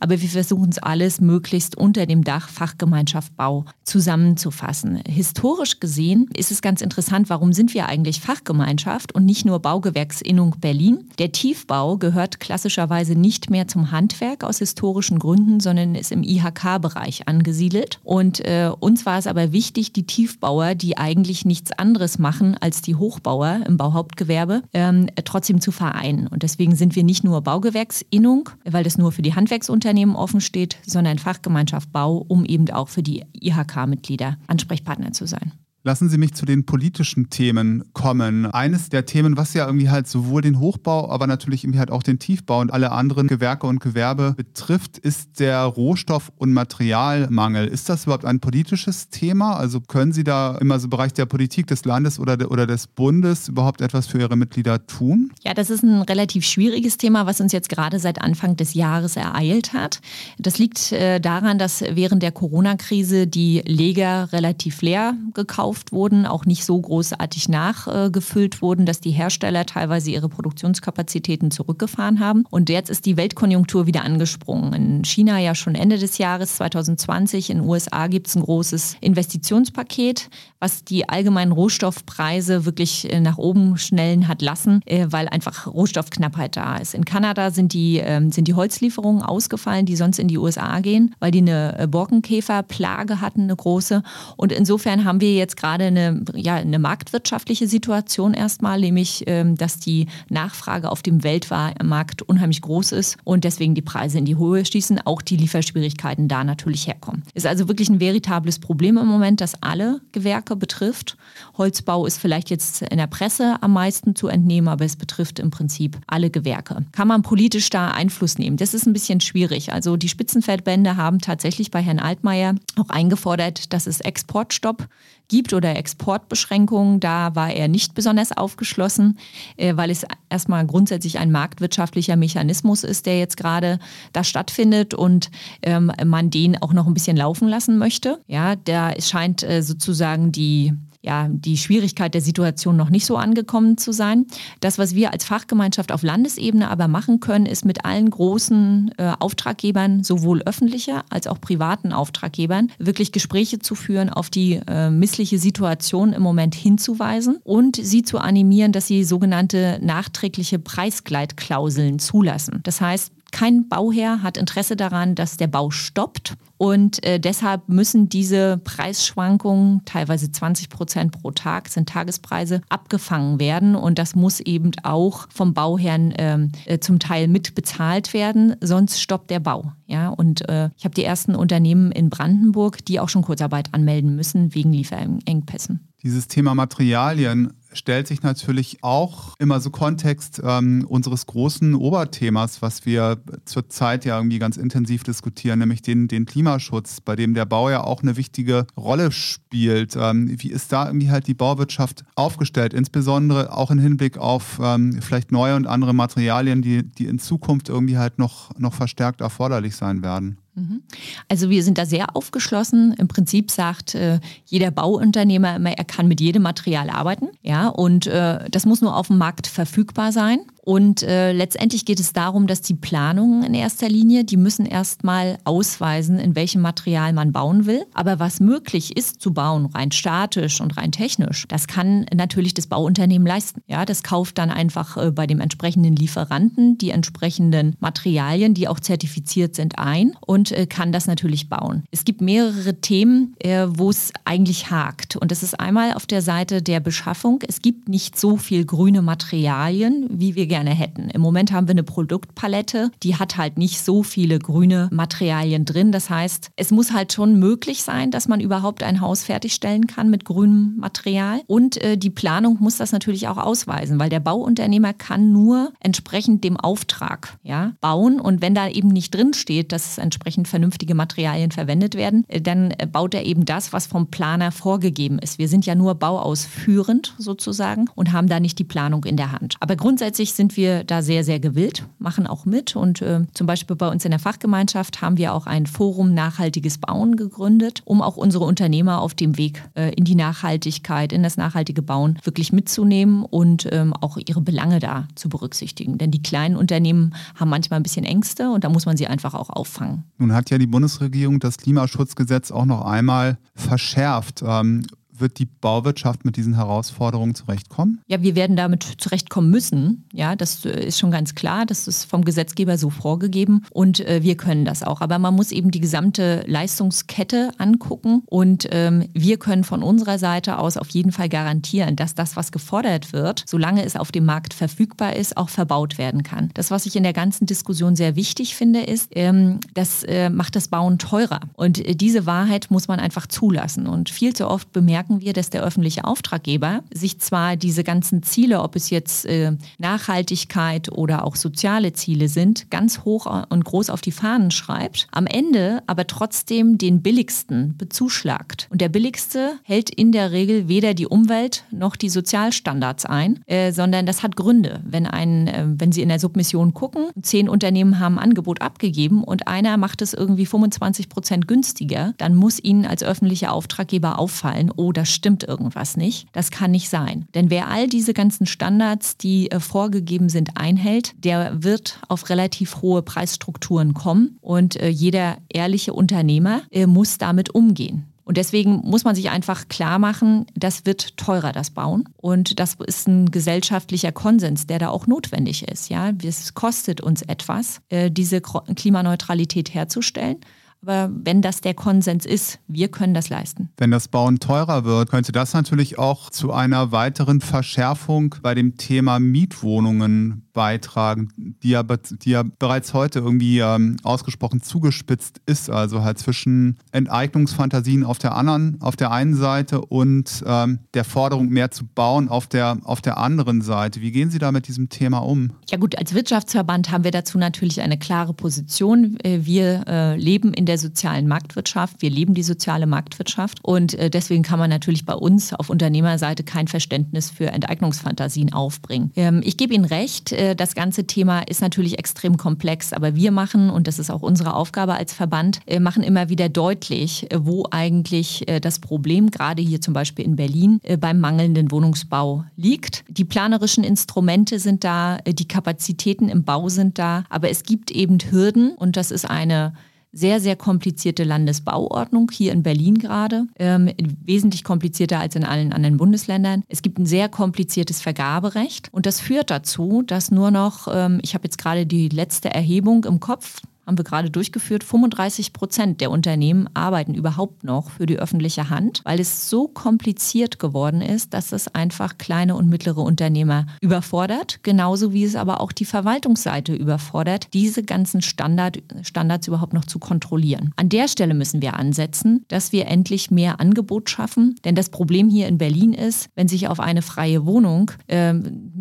Aber 0.00 0.20
wir 0.20 0.28
versuchen 0.28 0.70
es 0.70 0.78
alles 0.78 1.20
möglichst 1.20 1.76
unter 1.76 2.06
dem 2.06 2.24
Dach 2.24 2.48
Fachgemeinschaft 2.48 3.36
Bau 3.36 3.64
zusammenzufassen. 3.84 5.02
Historisch 5.06 5.80
gesehen 5.80 6.28
ist 6.34 6.50
es 6.50 6.62
ganz 6.62 6.80
interessant, 6.80 7.30
warum 7.30 7.52
sind 7.52 7.74
wir 7.74 7.86
eigentlich 7.86 8.20
Fachgemeinschaft 8.20 9.14
und 9.14 9.24
nicht 9.24 9.44
nur 9.44 9.60
Baugewerksinnung 9.60 10.56
Berlin? 10.60 11.08
Der 11.18 11.32
Tiefbau 11.32 11.96
gehört 11.96 12.40
klassischerweise 12.40 13.14
nicht 13.14 13.50
mehr 13.50 13.68
zum 13.68 13.90
Handwerk 13.90 14.44
aus 14.44 14.58
historischen 14.58 15.18
Gründen, 15.18 15.60
sondern 15.60 15.94
ist 15.94 16.12
im 16.12 16.22
IHK-Bereich 16.22 17.28
angesiedelt. 17.28 18.00
Und 18.04 18.40
äh, 18.40 18.70
uns 18.78 19.06
war 19.06 19.18
es 19.18 19.26
aber 19.26 19.52
wichtig, 19.52 19.92
die 19.92 20.06
Tiefbauer, 20.06 20.74
die 20.74 20.98
eigentlich 20.98 21.44
nichts 21.44 21.72
anderes 21.72 22.18
machen 22.18 22.56
als 22.60 22.82
die 22.82 22.94
Hochbauer 22.94 23.60
im 23.66 23.76
Bauhauptgewerbe, 23.76 24.62
ähm, 24.72 25.08
trotzdem 25.24 25.60
zu 25.60 25.72
vereinen. 25.72 26.26
Und 26.26 26.42
deswegen 26.42 26.74
sind 26.76 26.96
wir 26.96 27.04
nicht 27.04 27.24
nur 27.24 27.40
Baugewerksinnung, 27.42 28.50
weil 28.64 28.84
das 28.84 28.98
nur 28.98 29.12
für 29.12 29.22
die 29.22 29.25
Handwerksunternehmen 29.34 30.16
offen 30.16 30.40
steht, 30.40 30.78
sondern 30.84 31.18
Fachgemeinschaft 31.18 31.92
Bau, 31.92 32.24
um 32.28 32.44
eben 32.44 32.70
auch 32.70 32.88
für 32.88 33.02
die 33.02 33.24
IHK-Mitglieder 33.32 34.38
Ansprechpartner 34.46 35.12
zu 35.12 35.26
sein. 35.26 35.52
Lassen 35.86 36.08
Sie 36.08 36.18
mich 36.18 36.34
zu 36.34 36.46
den 36.46 36.66
politischen 36.66 37.30
Themen 37.30 37.84
kommen. 37.92 38.44
Eines 38.46 38.88
der 38.88 39.06
Themen, 39.06 39.36
was 39.36 39.54
ja 39.54 39.66
irgendwie 39.66 39.88
halt 39.88 40.08
sowohl 40.08 40.42
den 40.42 40.58
Hochbau, 40.58 41.08
aber 41.08 41.28
natürlich 41.28 41.62
irgendwie 41.62 41.78
halt 41.78 41.92
auch 41.92 42.02
den 42.02 42.18
Tiefbau 42.18 42.58
und 42.58 42.72
alle 42.72 42.90
anderen 42.90 43.28
Gewerke 43.28 43.68
und 43.68 43.78
Gewerbe 43.78 44.34
betrifft, 44.36 44.98
ist 44.98 45.38
der 45.38 45.62
Rohstoff- 45.62 46.32
und 46.38 46.52
Materialmangel. 46.52 47.68
Ist 47.68 47.88
das 47.88 48.02
überhaupt 48.02 48.24
ein 48.24 48.40
politisches 48.40 49.10
Thema? 49.10 49.52
Also 49.52 49.80
können 49.80 50.10
Sie 50.10 50.24
da 50.24 50.58
im 50.58 50.72
also 50.72 50.88
Bereich 50.88 51.12
der 51.12 51.26
Politik 51.26 51.68
des 51.68 51.84
Landes 51.84 52.18
oder, 52.18 52.36
de, 52.36 52.48
oder 52.48 52.66
des 52.66 52.88
Bundes 52.88 53.46
überhaupt 53.46 53.80
etwas 53.80 54.08
für 54.08 54.18
Ihre 54.18 54.34
Mitglieder 54.34 54.88
tun? 54.88 55.30
Ja, 55.44 55.54
das 55.54 55.70
ist 55.70 55.84
ein 55.84 56.02
relativ 56.02 56.44
schwieriges 56.44 56.96
Thema, 56.96 57.26
was 57.26 57.40
uns 57.40 57.52
jetzt 57.52 57.68
gerade 57.68 58.00
seit 58.00 58.20
Anfang 58.20 58.56
des 58.56 58.74
Jahres 58.74 59.14
ereilt 59.14 59.72
hat. 59.72 60.00
Das 60.36 60.58
liegt 60.58 60.90
äh, 60.90 61.20
daran, 61.20 61.60
dass 61.60 61.82
während 61.82 62.24
der 62.24 62.32
Corona-Krise 62.32 63.28
die 63.28 63.62
Leger 63.64 64.32
relativ 64.32 64.82
leer 64.82 65.14
gekauft 65.32 65.75
gekauft 65.76 65.92
wurden, 65.92 66.26
auch 66.26 66.44
nicht 66.46 66.64
so 66.64 66.80
großartig 66.80 67.48
nachgefüllt 67.48 68.62
wurden, 68.62 68.86
dass 68.86 69.00
die 69.00 69.10
Hersteller 69.10 69.66
teilweise 69.66 70.10
ihre 70.10 70.28
Produktionskapazitäten 70.28 71.50
zurückgefahren 71.50 72.20
haben. 72.20 72.44
Und 72.50 72.68
jetzt 72.70 72.90
ist 72.90 73.06
die 73.06 73.16
Weltkonjunktur 73.16 73.86
wieder 73.86 74.02
angesprungen. 74.02 74.72
In 74.72 75.04
China 75.04 75.38
ja 75.38 75.54
schon 75.54 75.74
Ende 75.74 75.98
des 75.98 76.18
Jahres 76.18 76.56
2020, 76.56 77.50
in 77.50 77.58
den 77.58 77.68
USA 77.68 78.06
gibt 78.06 78.28
es 78.28 78.36
ein 78.36 78.42
großes 78.42 78.96
Investitionspaket, 79.00 80.30
was 80.60 80.84
die 80.84 81.08
allgemeinen 81.08 81.52
Rohstoffpreise 81.52 82.64
wirklich 82.64 83.12
äh, 83.12 83.20
nach 83.20 83.38
oben 83.38 83.76
schnellen 83.76 84.28
hat 84.28 84.42
lassen, 84.42 84.80
äh, 84.86 85.06
weil 85.10 85.28
einfach 85.28 85.66
Rohstoffknappheit 85.66 86.56
da 86.56 86.76
ist. 86.76 86.94
In 86.94 87.04
Kanada 87.04 87.50
sind 87.50 87.72
die, 87.72 87.98
ähm, 87.98 88.32
sind 88.32 88.48
die 88.48 88.54
Holzlieferungen 88.54 89.22
ausgefallen, 89.22 89.86
die 89.86 89.96
sonst 89.96 90.18
in 90.18 90.28
die 90.28 90.38
USA 90.38 90.80
gehen, 90.80 91.14
weil 91.20 91.30
die 91.30 91.40
eine 91.40 91.78
äh, 91.78 91.86
Borkenkäferplage 91.86 93.20
hatten, 93.20 93.42
eine 93.42 93.56
große. 93.56 94.02
Und 94.36 94.52
insofern 94.52 95.04
haben 95.04 95.20
wir 95.20 95.34
jetzt 95.34 95.56
gerade 95.56 95.65
gerade 95.66 95.84
eine, 95.86 96.22
ja, 96.34 96.54
eine 96.54 96.78
marktwirtschaftliche 96.78 97.66
Situation 97.66 98.34
erstmal, 98.34 98.78
nämlich 98.78 99.24
ähm, 99.26 99.56
dass 99.56 99.80
die 99.80 100.06
Nachfrage 100.28 100.90
auf 100.92 101.02
dem 101.02 101.24
Weltmarkt 101.24 102.22
unheimlich 102.22 102.60
groß 102.60 102.92
ist 102.92 103.16
und 103.24 103.42
deswegen 103.42 103.74
die 103.74 103.82
Preise 103.82 104.18
in 104.18 104.24
die 104.24 104.36
Höhe 104.36 104.64
schießen, 104.64 105.00
auch 105.04 105.22
die 105.22 105.36
Lieferschwierigkeiten 105.36 106.28
da 106.28 106.44
natürlich 106.44 106.86
herkommen. 106.86 107.24
Ist 107.34 107.46
also 107.46 107.66
wirklich 107.66 107.88
ein 107.88 107.98
veritables 107.98 108.60
Problem 108.60 108.96
im 108.96 109.08
Moment, 109.08 109.40
das 109.40 109.60
alle 109.60 110.00
Gewerke 110.12 110.54
betrifft. 110.54 111.16
Holzbau 111.58 112.06
ist 112.06 112.18
vielleicht 112.18 112.48
jetzt 112.50 112.82
in 112.82 112.98
der 112.98 113.08
Presse 113.08 113.56
am 113.60 113.72
meisten 113.72 114.14
zu 114.14 114.28
entnehmen, 114.28 114.68
aber 114.68 114.84
es 114.84 114.94
betrifft 114.94 115.40
im 115.40 115.50
Prinzip 115.50 115.98
alle 116.06 116.30
Gewerke. 116.30 116.84
Kann 116.92 117.08
man 117.08 117.22
politisch 117.22 117.70
da 117.70 117.88
Einfluss 117.88 118.38
nehmen? 118.38 118.56
Das 118.56 118.72
ist 118.72 118.86
ein 118.86 118.92
bisschen 118.92 119.20
schwierig. 119.20 119.72
Also 119.72 119.96
die 119.96 120.08
Spitzenfeldbände 120.08 120.96
haben 120.96 121.18
tatsächlich 121.18 121.72
bei 121.72 121.82
Herrn 121.82 121.98
Altmaier 121.98 122.54
auch 122.76 122.90
eingefordert, 122.90 123.72
dass 123.72 123.88
es 123.88 124.00
Exportstopp 124.00 124.88
gibt 125.28 125.52
oder 125.52 125.76
Exportbeschränkungen. 125.76 127.00
Da 127.00 127.34
war 127.34 127.52
er 127.52 127.68
nicht 127.68 127.94
besonders 127.94 128.36
aufgeschlossen, 128.36 129.18
äh, 129.56 129.76
weil 129.76 129.90
es 129.90 130.04
erstmal 130.30 130.66
grundsätzlich 130.66 131.18
ein 131.18 131.30
marktwirtschaftlicher 131.30 132.16
Mechanismus 132.16 132.84
ist, 132.84 133.06
der 133.06 133.18
jetzt 133.18 133.36
gerade 133.36 133.78
da 134.12 134.24
stattfindet 134.24 134.94
und 134.94 135.30
ähm, 135.62 135.92
man 136.04 136.30
den 136.30 136.60
auch 136.60 136.72
noch 136.72 136.86
ein 136.86 136.94
bisschen 136.94 137.16
laufen 137.16 137.48
lassen 137.48 137.78
möchte. 137.78 138.20
Ja, 138.26 138.56
da 138.56 138.92
scheint 139.00 139.42
äh, 139.42 139.62
sozusagen 139.62 140.32
die 140.32 140.72
ja, 141.06 141.28
die 141.30 141.56
Schwierigkeit 141.56 142.12
der 142.14 142.20
Situation 142.20 142.76
noch 142.76 142.90
nicht 142.90 143.06
so 143.06 143.16
angekommen 143.16 143.78
zu 143.78 143.92
sein. 143.92 144.26
Das, 144.60 144.78
was 144.78 144.94
wir 144.94 145.12
als 145.12 145.24
Fachgemeinschaft 145.24 145.92
auf 145.92 146.02
Landesebene 146.02 146.68
aber 146.68 146.88
machen 146.88 147.20
können, 147.20 147.46
ist 147.46 147.64
mit 147.64 147.84
allen 147.84 148.10
großen 148.10 148.90
äh, 148.98 149.12
Auftraggebern, 149.18 150.02
sowohl 150.02 150.42
öffentlicher 150.42 151.04
als 151.08 151.26
auch 151.26 151.40
privaten 151.40 151.92
Auftraggebern, 151.92 152.72
wirklich 152.78 153.12
Gespräche 153.12 153.60
zu 153.60 153.74
führen, 153.74 154.10
auf 154.10 154.30
die 154.30 154.60
äh, 154.66 154.90
missliche 154.90 155.38
Situation 155.38 156.12
im 156.12 156.22
Moment 156.22 156.54
hinzuweisen 156.54 157.38
und 157.44 157.76
sie 157.76 158.02
zu 158.02 158.18
animieren, 158.18 158.72
dass 158.72 158.88
sie 158.88 159.04
sogenannte 159.04 159.78
nachträgliche 159.80 160.58
Preisgleitklauseln 160.58 161.98
zulassen. 162.00 162.60
Das 162.64 162.80
heißt, 162.80 163.12
kein 163.36 163.68
Bauherr 163.68 164.22
hat 164.22 164.38
Interesse 164.38 164.76
daran, 164.76 165.14
dass 165.14 165.36
der 165.36 165.46
Bau 165.46 165.70
stoppt. 165.70 166.36
Und 166.56 167.04
äh, 167.04 167.20
deshalb 167.20 167.68
müssen 167.68 168.08
diese 168.08 168.56
Preisschwankungen, 168.64 169.82
teilweise 169.84 170.32
20 170.32 170.70
Prozent 170.70 171.12
pro 171.12 171.32
Tag, 171.32 171.68
sind 171.68 171.86
Tagespreise, 171.86 172.62
abgefangen 172.70 173.38
werden. 173.38 173.74
Und 173.74 173.98
das 173.98 174.14
muss 174.14 174.40
eben 174.40 174.70
auch 174.84 175.28
vom 175.28 175.52
Bauherrn 175.52 176.14
ähm, 176.16 176.50
äh, 176.64 176.78
zum 176.78 176.98
Teil 176.98 177.28
mit 177.28 177.54
bezahlt 177.54 178.14
werden, 178.14 178.56
sonst 178.62 179.02
stoppt 179.02 179.30
der 179.30 179.40
Bau. 179.40 179.70
Ja, 179.84 180.08
und 180.08 180.48
äh, 180.48 180.70
ich 180.78 180.86
habe 180.86 180.94
die 180.94 181.04
ersten 181.04 181.34
Unternehmen 181.34 181.92
in 181.92 182.08
Brandenburg, 182.08 182.86
die 182.86 183.00
auch 183.00 183.10
schon 183.10 183.20
Kurzarbeit 183.20 183.74
anmelden 183.74 184.16
müssen 184.16 184.54
wegen 184.54 184.72
Lieferengpässen. 184.72 185.86
Dieses 186.02 186.26
Thema 186.26 186.54
Materialien 186.54 187.52
stellt 187.76 188.06
sich 188.06 188.22
natürlich 188.22 188.78
auch 188.82 189.34
immer 189.38 189.60
so 189.60 189.70
Kontext 189.70 190.40
ähm, 190.44 190.84
unseres 190.88 191.26
großen 191.26 191.74
Oberthemas, 191.74 192.62
was 192.62 192.86
wir 192.86 193.18
zurzeit 193.44 194.04
ja 194.04 194.16
irgendwie 194.16 194.38
ganz 194.38 194.56
intensiv 194.56 195.02
diskutieren, 195.02 195.58
nämlich 195.58 195.82
den, 195.82 196.08
den 196.08 196.26
Klimaschutz, 196.26 197.00
bei 197.00 197.16
dem 197.16 197.34
der 197.34 197.44
Bau 197.44 197.70
ja 197.70 197.84
auch 197.84 198.02
eine 198.02 198.16
wichtige 198.16 198.66
Rolle 198.76 199.12
spielt. 199.12 199.96
Ähm, 199.96 200.34
wie 200.38 200.50
ist 200.50 200.72
da 200.72 200.86
irgendwie 200.86 201.10
halt 201.10 201.26
die 201.26 201.34
Bauwirtschaft 201.34 202.04
aufgestellt, 202.14 202.74
insbesondere 202.74 203.52
auch 203.52 203.70
im 203.70 203.78
Hinblick 203.78 204.18
auf 204.18 204.58
ähm, 204.62 205.00
vielleicht 205.00 205.32
neue 205.32 205.56
und 205.56 205.66
andere 205.66 205.94
Materialien, 205.94 206.62
die, 206.62 206.82
die 206.82 207.06
in 207.06 207.18
Zukunft 207.18 207.68
irgendwie 207.68 207.98
halt 207.98 208.18
noch, 208.18 208.56
noch 208.58 208.74
verstärkt 208.74 209.20
erforderlich 209.20 209.76
sein 209.76 210.02
werden? 210.02 210.38
Mhm. 210.56 210.82
Also 211.28 211.50
wir 211.50 211.62
sind 211.62 211.76
da 211.78 211.84
sehr 211.84 212.16
aufgeschlossen. 212.16 212.94
Im 212.94 213.08
Prinzip 213.08 213.50
sagt 213.50 213.94
äh, 213.94 214.20
jeder 214.46 214.70
Bauunternehmer 214.70 215.56
immer, 215.56 215.72
er 215.72 215.84
kann 215.84 216.08
mit 216.08 216.20
jedem 216.20 216.42
Material 216.42 216.88
arbeiten. 216.88 217.28
Ja, 217.42 217.68
und 217.68 218.06
äh, 218.06 218.48
das 218.50 218.64
muss 218.64 218.80
nur 218.80 218.96
auf 218.96 219.08
dem 219.08 219.18
Markt 219.18 219.46
verfügbar 219.46 220.12
sein. 220.12 220.40
Und 220.68 221.04
äh, 221.04 221.30
letztendlich 221.30 221.84
geht 221.84 222.00
es 222.00 222.12
darum, 222.12 222.48
dass 222.48 222.60
die 222.60 222.74
Planungen 222.74 223.44
in 223.44 223.54
erster 223.54 223.88
Linie, 223.88 224.24
die 224.24 224.36
müssen 224.36 224.66
erstmal 224.66 225.38
ausweisen, 225.44 226.18
in 226.18 226.34
welchem 226.34 226.60
Material 226.60 227.12
man 227.12 227.30
bauen 227.30 227.66
will. 227.66 227.86
Aber 227.94 228.18
was 228.18 228.40
möglich 228.40 228.96
ist 228.96 229.20
zu 229.20 229.32
bauen, 229.32 229.66
rein 229.66 229.92
statisch 229.92 230.60
und 230.60 230.76
rein 230.76 230.90
technisch, 230.90 231.46
das 231.46 231.68
kann 231.68 232.06
natürlich 232.12 232.52
das 232.52 232.66
Bauunternehmen 232.66 233.28
leisten. 233.28 233.62
Ja, 233.68 233.84
das 233.84 234.02
kauft 234.02 234.38
dann 234.38 234.50
einfach 234.50 234.96
äh, 234.96 235.12
bei 235.12 235.28
dem 235.28 235.38
entsprechenden 235.38 235.94
Lieferanten 235.94 236.76
die 236.78 236.90
entsprechenden 236.90 237.76
Materialien, 237.78 238.52
die 238.52 238.66
auch 238.66 238.80
zertifiziert 238.80 239.54
sind, 239.54 239.78
ein 239.78 240.14
und 240.26 240.50
äh, 240.50 240.66
kann 240.66 240.90
das 240.90 241.06
natürlich 241.06 241.48
bauen. 241.48 241.84
Es 241.92 242.04
gibt 242.04 242.20
mehrere 242.20 242.80
Themen, 242.80 243.36
äh, 243.38 243.66
wo 243.68 243.88
es 243.88 244.12
eigentlich 244.24 244.68
hakt. 244.68 245.14
Und 245.14 245.30
das 245.30 245.44
ist 245.44 245.60
einmal 245.60 245.92
auf 245.92 246.06
der 246.06 246.22
Seite 246.22 246.60
der 246.60 246.80
Beschaffung. 246.80 247.38
Es 247.46 247.62
gibt 247.62 247.88
nicht 247.88 248.18
so 248.18 248.36
viel 248.36 248.64
grüne 248.64 249.00
Materialien, 249.00 250.08
wie 250.10 250.34
wir 250.34 250.48
gerne 250.48 250.55
gerne 250.56 250.70
hätten. 250.70 251.10
Im 251.10 251.20
Moment 251.20 251.52
haben 251.52 251.68
wir 251.68 251.72
eine 251.72 251.82
Produktpalette, 251.82 252.90
die 253.02 253.16
hat 253.16 253.36
halt 253.36 253.58
nicht 253.58 253.78
so 253.82 254.02
viele 254.02 254.38
grüne 254.38 254.88
Materialien 254.90 255.66
drin. 255.66 255.92
Das 255.92 256.08
heißt, 256.08 256.48
es 256.56 256.70
muss 256.70 256.94
halt 256.94 257.12
schon 257.12 257.38
möglich 257.38 257.82
sein, 257.82 258.10
dass 258.10 258.26
man 258.26 258.40
überhaupt 258.40 258.82
ein 258.82 259.02
Haus 259.02 259.22
fertigstellen 259.22 259.86
kann 259.86 260.08
mit 260.08 260.24
grünem 260.24 260.74
Material. 260.78 261.42
Und 261.46 261.76
äh, 261.82 261.98
die 261.98 262.08
Planung 262.08 262.56
muss 262.58 262.78
das 262.78 262.90
natürlich 262.90 263.28
auch 263.28 263.36
ausweisen, 263.36 263.98
weil 263.98 264.08
der 264.08 264.20
Bauunternehmer 264.20 264.94
kann 264.94 265.30
nur 265.30 265.74
entsprechend 265.80 266.42
dem 266.42 266.56
Auftrag 266.56 267.36
ja, 267.42 267.72
bauen. 267.82 268.18
Und 268.18 268.40
wenn 268.40 268.54
da 268.54 268.66
eben 268.66 268.88
nicht 268.88 269.14
drin 269.14 269.34
steht, 269.34 269.72
dass 269.72 269.98
entsprechend 269.98 270.48
vernünftige 270.48 270.94
Materialien 270.94 271.50
verwendet 271.50 271.96
werden, 271.96 272.24
äh, 272.28 272.40
dann 272.40 272.70
äh, 272.70 272.86
baut 272.90 273.12
er 273.12 273.26
eben 273.26 273.44
das, 273.44 273.74
was 273.74 273.86
vom 273.86 274.06
Planer 274.06 274.52
vorgegeben 274.52 275.18
ist. 275.18 275.38
Wir 275.38 275.48
sind 275.48 275.66
ja 275.66 275.74
nur 275.74 275.96
bauausführend 275.96 277.14
sozusagen 277.18 277.90
und 277.94 278.12
haben 278.12 278.30
da 278.30 278.40
nicht 278.40 278.58
die 278.58 278.64
Planung 278.64 279.04
in 279.04 279.18
der 279.18 279.32
Hand. 279.32 279.56
Aber 279.60 279.76
grundsätzlich 279.76 280.32
sind 280.32 280.45
wir 280.54 280.84
da 280.84 281.02
sehr, 281.02 281.24
sehr 281.24 281.40
gewillt, 281.40 281.86
machen 281.98 282.26
auch 282.26 282.44
mit. 282.44 282.76
Und 282.76 283.02
äh, 283.02 283.22
zum 283.32 283.46
Beispiel 283.46 283.74
bei 283.74 283.88
uns 283.88 284.04
in 284.04 284.10
der 284.10 284.20
Fachgemeinschaft 284.20 285.00
haben 285.00 285.16
wir 285.16 285.32
auch 285.32 285.46
ein 285.46 285.66
Forum 285.66 286.12
Nachhaltiges 286.14 286.78
Bauen 286.78 287.16
gegründet, 287.16 287.82
um 287.84 288.02
auch 288.02 288.16
unsere 288.16 288.44
Unternehmer 288.44 289.00
auf 289.00 289.14
dem 289.14 289.38
Weg 289.38 289.64
äh, 289.74 289.92
in 289.94 290.04
die 290.04 290.14
Nachhaltigkeit, 290.14 291.12
in 291.12 291.22
das 291.22 291.36
nachhaltige 291.36 291.82
Bauen 291.82 292.18
wirklich 292.22 292.52
mitzunehmen 292.52 293.24
und 293.24 293.66
ähm, 293.72 293.94
auch 293.94 294.18
ihre 294.18 294.42
Belange 294.42 294.78
da 294.78 295.08
zu 295.14 295.28
berücksichtigen. 295.28 295.98
Denn 295.98 296.10
die 296.10 296.22
kleinen 296.22 296.56
Unternehmen 296.56 297.14
haben 297.34 297.48
manchmal 297.48 297.80
ein 297.80 297.82
bisschen 297.82 298.04
Ängste 298.04 298.50
und 298.50 298.62
da 298.62 298.68
muss 298.68 298.86
man 298.86 298.96
sie 298.96 299.06
einfach 299.06 299.34
auch 299.34 299.50
auffangen. 299.50 300.04
Nun 300.18 300.34
hat 300.34 300.50
ja 300.50 300.58
die 300.58 300.66
Bundesregierung 300.66 301.40
das 301.40 301.56
Klimaschutzgesetz 301.56 302.50
auch 302.50 302.66
noch 302.66 302.84
einmal 302.84 303.38
verschärft. 303.54 304.44
Ähm, 304.46 304.84
wird 305.20 305.38
die 305.38 305.46
Bauwirtschaft 305.46 306.24
mit 306.24 306.36
diesen 306.36 306.54
Herausforderungen 306.54 307.34
zurechtkommen? 307.34 308.00
Ja, 308.06 308.22
wir 308.22 308.34
werden 308.34 308.56
damit 308.56 308.84
zurechtkommen 308.98 309.50
müssen. 309.50 310.04
Ja, 310.12 310.36
das 310.36 310.64
äh, 310.64 310.86
ist 310.86 310.98
schon 310.98 311.10
ganz 311.10 311.34
klar. 311.34 311.66
Das 311.66 311.88
ist 311.88 312.04
vom 312.04 312.24
Gesetzgeber 312.24 312.78
so 312.78 312.90
vorgegeben 312.90 313.64
und 313.70 314.00
äh, 314.00 314.22
wir 314.22 314.36
können 314.36 314.64
das 314.64 314.82
auch. 314.82 315.00
Aber 315.00 315.18
man 315.18 315.34
muss 315.34 315.52
eben 315.52 315.70
die 315.70 315.80
gesamte 315.80 316.44
Leistungskette 316.46 317.50
angucken 317.58 318.22
und 318.26 318.68
ähm, 318.70 319.08
wir 319.12 319.38
können 319.38 319.64
von 319.64 319.82
unserer 319.82 320.18
Seite 320.18 320.58
aus 320.58 320.76
auf 320.76 320.88
jeden 320.90 321.12
Fall 321.12 321.28
garantieren, 321.28 321.96
dass 321.96 322.14
das, 322.14 322.36
was 322.36 322.52
gefordert 322.52 323.12
wird, 323.12 323.44
solange 323.46 323.84
es 323.84 323.96
auf 323.96 324.12
dem 324.12 324.24
Markt 324.24 324.54
verfügbar 324.54 325.16
ist, 325.16 325.36
auch 325.36 325.48
verbaut 325.48 325.98
werden 325.98 326.22
kann. 326.22 326.50
Das, 326.54 326.70
was 326.70 326.86
ich 326.86 326.96
in 326.96 327.02
der 327.02 327.12
ganzen 327.12 327.46
Diskussion 327.46 327.96
sehr 327.96 328.16
wichtig 328.16 328.54
finde, 328.54 328.80
ist, 328.80 329.10
ähm, 329.14 329.60
das 329.74 330.02
äh, 330.04 330.30
macht 330.30 330.56
das 330.56 330.68
Bauen 330.68 330.98
teurer. 330.98 331.40
Und 331.54 331.84
äh, 331.84 331.94
diese 331.94 332.26
Wahrheit 332.26 332.70
muss 332.70 332.88
man 332.88 333.00
einfach 333.00 333.26
zulassen. 333.26 333.86
Und 333.86 334.10
viel 334.10 334.34
zu 334.34 334.48
oft 334.48 334.72
bemerkt 334.72 335.05
merken 335.08 335.20
wir, 335.20 335.32
dass 335.32 335.50
der 335.50 335.62
öffentliche 335.62 336.04
Auftraggeber 336.04 336.82
sich 336.92 337.18
zwar 337.20 337.56
diese 337.56 337.84
ganzen 337.84 338.22
Ziele, 338.22 338.62
ob 338.62 338.76
es 338.76 338.90
jetzt 338.90 339.26
äh, 339.26 339.52
Nachhaltigkeit 339.78 340.90
oder 340.90 341.24
auch 341.24 341.36
soziale 341.36 341.92
Ziele 341.92 342.28
sind, 342.28 342.70
ganz 342.70 343.04
hoch 343.04 343.26
und 343.48 343.64
groß 343.64 343.90
auf 343.90 344.00
die 344.00 344.12
Fahnen 344.12 344.50
schreibt, 344.50 345.06
am 345.12 345.26
Ende 345.26 345.82
aber 345.86 346.06
trotzdem 346.06 346.78
den 346.78 347.02
billigsten 347.02 347.76
bezuschlagt. 347.76 348.66
Und 348.70 348.80
der 348.80 348.88
billigste 348.88 349.52
hält 349.62 349.90
in 349.90 350.12
der 350.12 350.32
Regel 350.32 350.68
weder 350.68 350.94
die 350.94 351.06
Umwelt 351.06 351.64
noch 351.70 351.96
die 351.96 352.08
Sozialstandards 352.08 353.04
ein, 353.06 353.40
äh, 353.46 353.72
sondern 353.72 354.06
das 354.06 354.22
hat 354.22 354.36
Gründe. 354.36 354.80
Wenn, 354.84 355.06
ein, 355.06 355.46
äh, 355.46 355.64
wenn 355.68 355.92
Sie 355.92 356.02
in 356.02 356.08
der 356.08 356.18
Submission 356.18 356.74
gucken, 356.74 357.06
zehn 357.22 357.48
Unternehmen 357.48 358.00
haben 358.00 358.18
Angebot 358.18 358.60
abgegeben 358.60 359.22
und 359.22 359.46
einer 359.46 359.76
macht 359.76 360.02
es 360.02 360.14
irgendwie 360.14 360.46
25 360.46 361.08
Prozent 361.08 361.48
günstiger, 361.48 362.14
dann 362.18 362.34
muss 362.34 362.62
Ihnen 362.62 362.86
als 362.86 363.02
öffentlicher 363.02 363.52
Auftraggeber 363.52 364.18
auffallen, 364.18 364.72
oh, 364.74 364.92
da 364.96 365.04
stimmt 365.04 365.44
irgendwas 365.44 365.96
nicht. 365.96 366.26
Das 366.32 366.50
kann 366.50 366.70
nicht 366.70 366.88
sein. 366.88 367.26
Denn 367.34 367.50
wer 367.50 367.68
all 367.68 367.86
diese 367.86 368.14
ganzen 368.14 368.46
Standards, 368.46 369.16
die 369.16 369.50
äh, 369.50 369.60
vorgegeben 369.60 370.28
sind, 370.28 370.56
einhält, 370.56 371.12
der 371.22 371.62
wird 371.62 372.00
auf 372.08 372.30
relativ 372.30 372.80
hohe 372.82 373.02
Preisstrukturen 373.02 373.94
kommen 373.94 374.38
und 374.40 374.76
äh, 374.76 374.88
jeder 374.88 375.36
ehrliche 375.48 375.92
Unternehmer 375.92 376.62
äh, 376.70 376.86
muss 376.86 377.18
damit 377.18 377.54
umgehen. 377.54 378.06
Und 378.24 378.38
deswegen 378.38 378.80
muss 378.84 379.04
man 379.04 379.14
sich 379.14 379.30
einfach 379.30 379.68
klar 379.68 380.00
machen, 380.00 380.46
das 380.56 380.84
wird 380.84 381.16
teurer, 381.16 381.52
das 381.52 381.70
Bauen. 381.70 382.08
Und 382.16 382.58
das 382.58 382.76
ist 382.84 383.06
ein 383.06 383.30
gesellschaftlicher 383.30 384.10
Konsens, 384.10 384.66
der 384.66 384.80
da 384.80 384.88
auch 384.88 385.06
notwendig 385.06 385.68
ist. 385.68 385.90
Ja, 385.90 386.10
es 386.24 386.54
kostet 386.54 387.00
uns 387.00 387.22
etwas, 387.22 387.80
diese 387.92 388.40
Klimaneutralität 388.40 389.72
herzustellen. 389.72 390.38
Aber 390.82 391.10
wenn 391.12 391.42
das 391.42 391.60
der 391.60 391.74
Konsens 391.74 392.26
ist, 392.26 392.60
wir 392.68 392.88
können 392.88 393.14
das 393.14 393.28
leisten. 393.28 393.70
Wenn 393.76 393.90
das 393.90 394.08
Bauen 394.08 394.38
teurer 394.38 394.84
wird, 394.84 395.10
könnte 395.10 395.32
das 395.32 395.52
natürlich 395.52 395.98
auch 395.98 396.30
zu 396.30 396.52
einer 396.52 396.92
weiteren 396.92 397.40
Verschärfung 397.40 398.36
bei 398.42 398.54
dem 398.54 398.76
Thema 398.76 399.18
Mietwohnungen 399.18 400.46
beitragen, 400.52 401.28
die 401.36 401.70
ja, 401.70 401.82
die 401.82 402.30
ja 402.30 402.42
bereits 402.42 402.94
heute 402.94 403.18
irgendwie 403.18 403.58
ähm, 403.58 403.96
ausgesprochen 404.04 404.62
zugespitzt 404.62 405.40
ist. 405.44 405.70
Also 405.70 406.02
halt 406.02 406.18
zwischen 406.18 406.78
Enteignungsfantasien 406.92 408.04
auf 408.04 408.18
der 408.18 408.34
anderen, 408.34 408.80
auf 408.80 408.96
der 408.96 409.10
einen 409.10 409.34
Seite 409.34 409.82
und 409.82 410.42
ähm, 410.46 410.78
der 410.94 411.04
Forderung, 411.04 411.48
mehr 411.48 411.70
zu 411.70 411.84
bauen 411.86 412.28
auf 412.28 412.46
der, 412.46 412.78
auf 412.84 413.02
der 413.02 413.18
anderen 413.18 413.60
Seite. 413.60 414.00
Wie 414.00 414.12
gehen 414.12 414.30
Sie 414.30 414.38
da 414.38 414.52
mit 414.52 414.68
diesem 414.68 414.88
Thema 414.88 415.18
um? 415.18 415.52
Ja 415.70 415.78
gut, 415.78 415.98
als 415.98 416.14
Wirtschaftsverband 416.14 416.90
haben 416.90 417.04
wir 417.04 417.10
dazu 417.10 417.38
natürlich 417.38 417.80
eine 417.80 417.98
klare 417.98 418.32
Position. 418.32 419.18
Äh, 419.22 419.40
wir 419.44 419.84
äh, 419.86 420.16
leben 420.16 420.54
in 420.54 420.65
der 420.66 420.78
sozialen 420.78 421.26
Marktwirtschaft, 421.28 422.02
wir 422.02 422.10
leben 422.10 422.34
die 422.34 422.42
soziale 422.42 422.86
Marktwirtschaft. 422.86 423.58
Und 423.62 423.94
äh, 423.94 424.10
deswegen 424.10 424.42
kann 424.42 424.58
man 424.58 424.70
natürlich 424.70 425.04
bei 425.04 425.14
uns 425.14 425.52
auf 425.52 425.70
Unternehmerseite 425.70 426.44
kein 426.44 426.68
Verständnis 426.68 427.30
für 427.30 427.46
Enteignungsfantasien 427.46 428.52
aufbringen. 428.52 429.12
Ähm, 429.16 429.40
ich 429.44 429.56
gebe 429.56 429.74
Ihnen 429.74 429.84
recht, 429.84 430.32
äh, 430.32 430.54
das 430.54 430.74
ganze 430.74 431.06
Thema 431.06 431.40
ist 431.40 431.60
natürlich 431.60 431.98
extrem 431.98 432.36
komplex, 432.36 432.92
aber 432.92 433.14
wir 433.14 433.30
machen, 433.30 433.70
und 433.70 433.86
das 433.86 433.98
ist 433.98 434.10
auch 434.10 434.22
unsere 434.22 434.54
Aufgabe 434.54 434.94
als 434.94 435.12
Verband, 435.12 435.60
äh, 435.66 435.80
machen 435.80 436.02
immer 436.02 436.28
wieder 436.28 436.48
deutlich, 436.48 437.26
wo 437.34 437.66
eigentlich 437.70 438.44
das 438.60 438.78
Problem 438.78 439.30
gerade 439.30 439.62
hier 439.62 439.80
zum 439.80 439.94
Beispiel 439.94 440.24
in 440.24 440.36
Berlin 440.36 440.80
beim 441.00 441.20
mangelnden 441.20 441.70
Wohnungsbau 441.70 442.44
liegt. 442.56 443.04
Die 443.08 443.24
planerischen 443.24 443.84
Instrumente 443.84 444.58
sind 444.58 444.84
da, 444.84 445.18
die 445.18 445.48
Kapazitäten 445.48 446.28
im 446.28 446.44
Bau 446.44 446.68
sind 446.68 446.98
da, 446.98 447.24
aber 447.28 447.50
es 447.50 447.62
gibt 447.62 447.90
eben 447.90 448.18
Hürden. 448.30 448.74
Und 448.74 448.96
das 448.96 449.10
ist 449.10 449.28
eine 449.28 449.72
sehr, 450.16 450.40
sehr 450.40 450.56
komplizierte 450.56 451.24
Landesbauordnung, 451.24 452.30
hier 452.32 452.52
in 452.52 452.62
Berlin 452.62 452.98
gerade, 452.98 453.46
ähm, 453.58 453.90
wesentlich 454.24 454.64
komplizierter 454.64 455.20
als 455.20 455.36
in 455.36 455.44
allen 455.44 455.72
anderen 455.72 455.98
Bundesländern. 455.98 456.62
Es 456.68 456.80
gibt 456.80 456.98
ein 456.98 457.06
sehr 457.06 457.28
kompliziertes 457.28 458.00
Vergaberecht 458.00 458.88
und 458.92 459.04
das 459.04 459.20
führt 459.20 459.50
dazu, 459.50 460.02
dass 460.06 460.30
nur 460.30 460.50
noch, 460.50 460.88
ähm, 460.90 461.20
ich 461.22 461.34
habe 461.34 461.44
jetzt 461.44 461.58
gerade 461.58 461.86
die 461.86 462.08
letzte 462.08 462.52
Erhebung 462.52 463.04
im 463.04 463.20
Kopf, 463.20 463.60
haben 463.86 463.98
wir 463.98 464.04
gerade 464.04 464.30
durchgeführt, 464.30 464.82
35 464.82 465.52
Prozent 465.52 466.00
der 466.00 466.10
Unternehmen 466.10 466.68
arbeiten 466.74 467.14
überhaupt 467.14 467.62
noch 467.64 467.90
für 467.90 468.06
die 468.06 468.18
öffentliche 468.18 468.68
Hand, 468.68 469.00
weil 469.04 469.20
es 469.20 469.48
so 469.48 469.68
kompliziert 469.68 470.58
geworden 470.58 471.00
ist, 471.00 471.34
dass 471.34 471.52
es 471.52 471.72
einfach 471.74 472.18
kleine 472.18 472.56
und 472.56 472.68
mittlere 472.68 472.98
Unternehmer 472.98 473.66
überfordert, 473.80 474.60
genauso 474.62 475.12
wie 475.12 475.24
es 475.24 475.36
aber 475.36 475.60
auch 475.60 475.72
die 475.72 475.84
Verwaltungsseite 475.84 476.74
überfordert, 476.74 477.48
diese 477.54 477.84
ganzen 477.84 478.22
Standard, 478.22 478.82
Standards 479.02 479.46
überhaupt 479.46 479.72
noch 479.72 479.84
zu 479.84 479.98
kontrollieren. 479.98 480.72
An 480.76 480.88
der 480.88 481.06
Stelle 481.06 481.34
müssen 481.34 481.62
wir 481.62 481.74
ansetzen, 481.74 482.44
dass 482.48 482.72
wir 482.72 482.86
endlich 482.88 483.30
mehr 483.30 483.60
Angebot 483.60 484.10
schaffen, 484.10 484.56
denn 484.64 484.74
das 484.74 484.88
Problem 484.88 485.28
hier 485.28 485.46
in 485.46 485.58
Berlin 485.58 485.92
ist, 485.92 486.28
wenn 486.34 486.48
sich 486.48 486.68
auf 486.68 486.80
eine 486.80 487.02
freie 487.02 487.46
Wohnung 487.46 487.92
äh, 488.08 488.34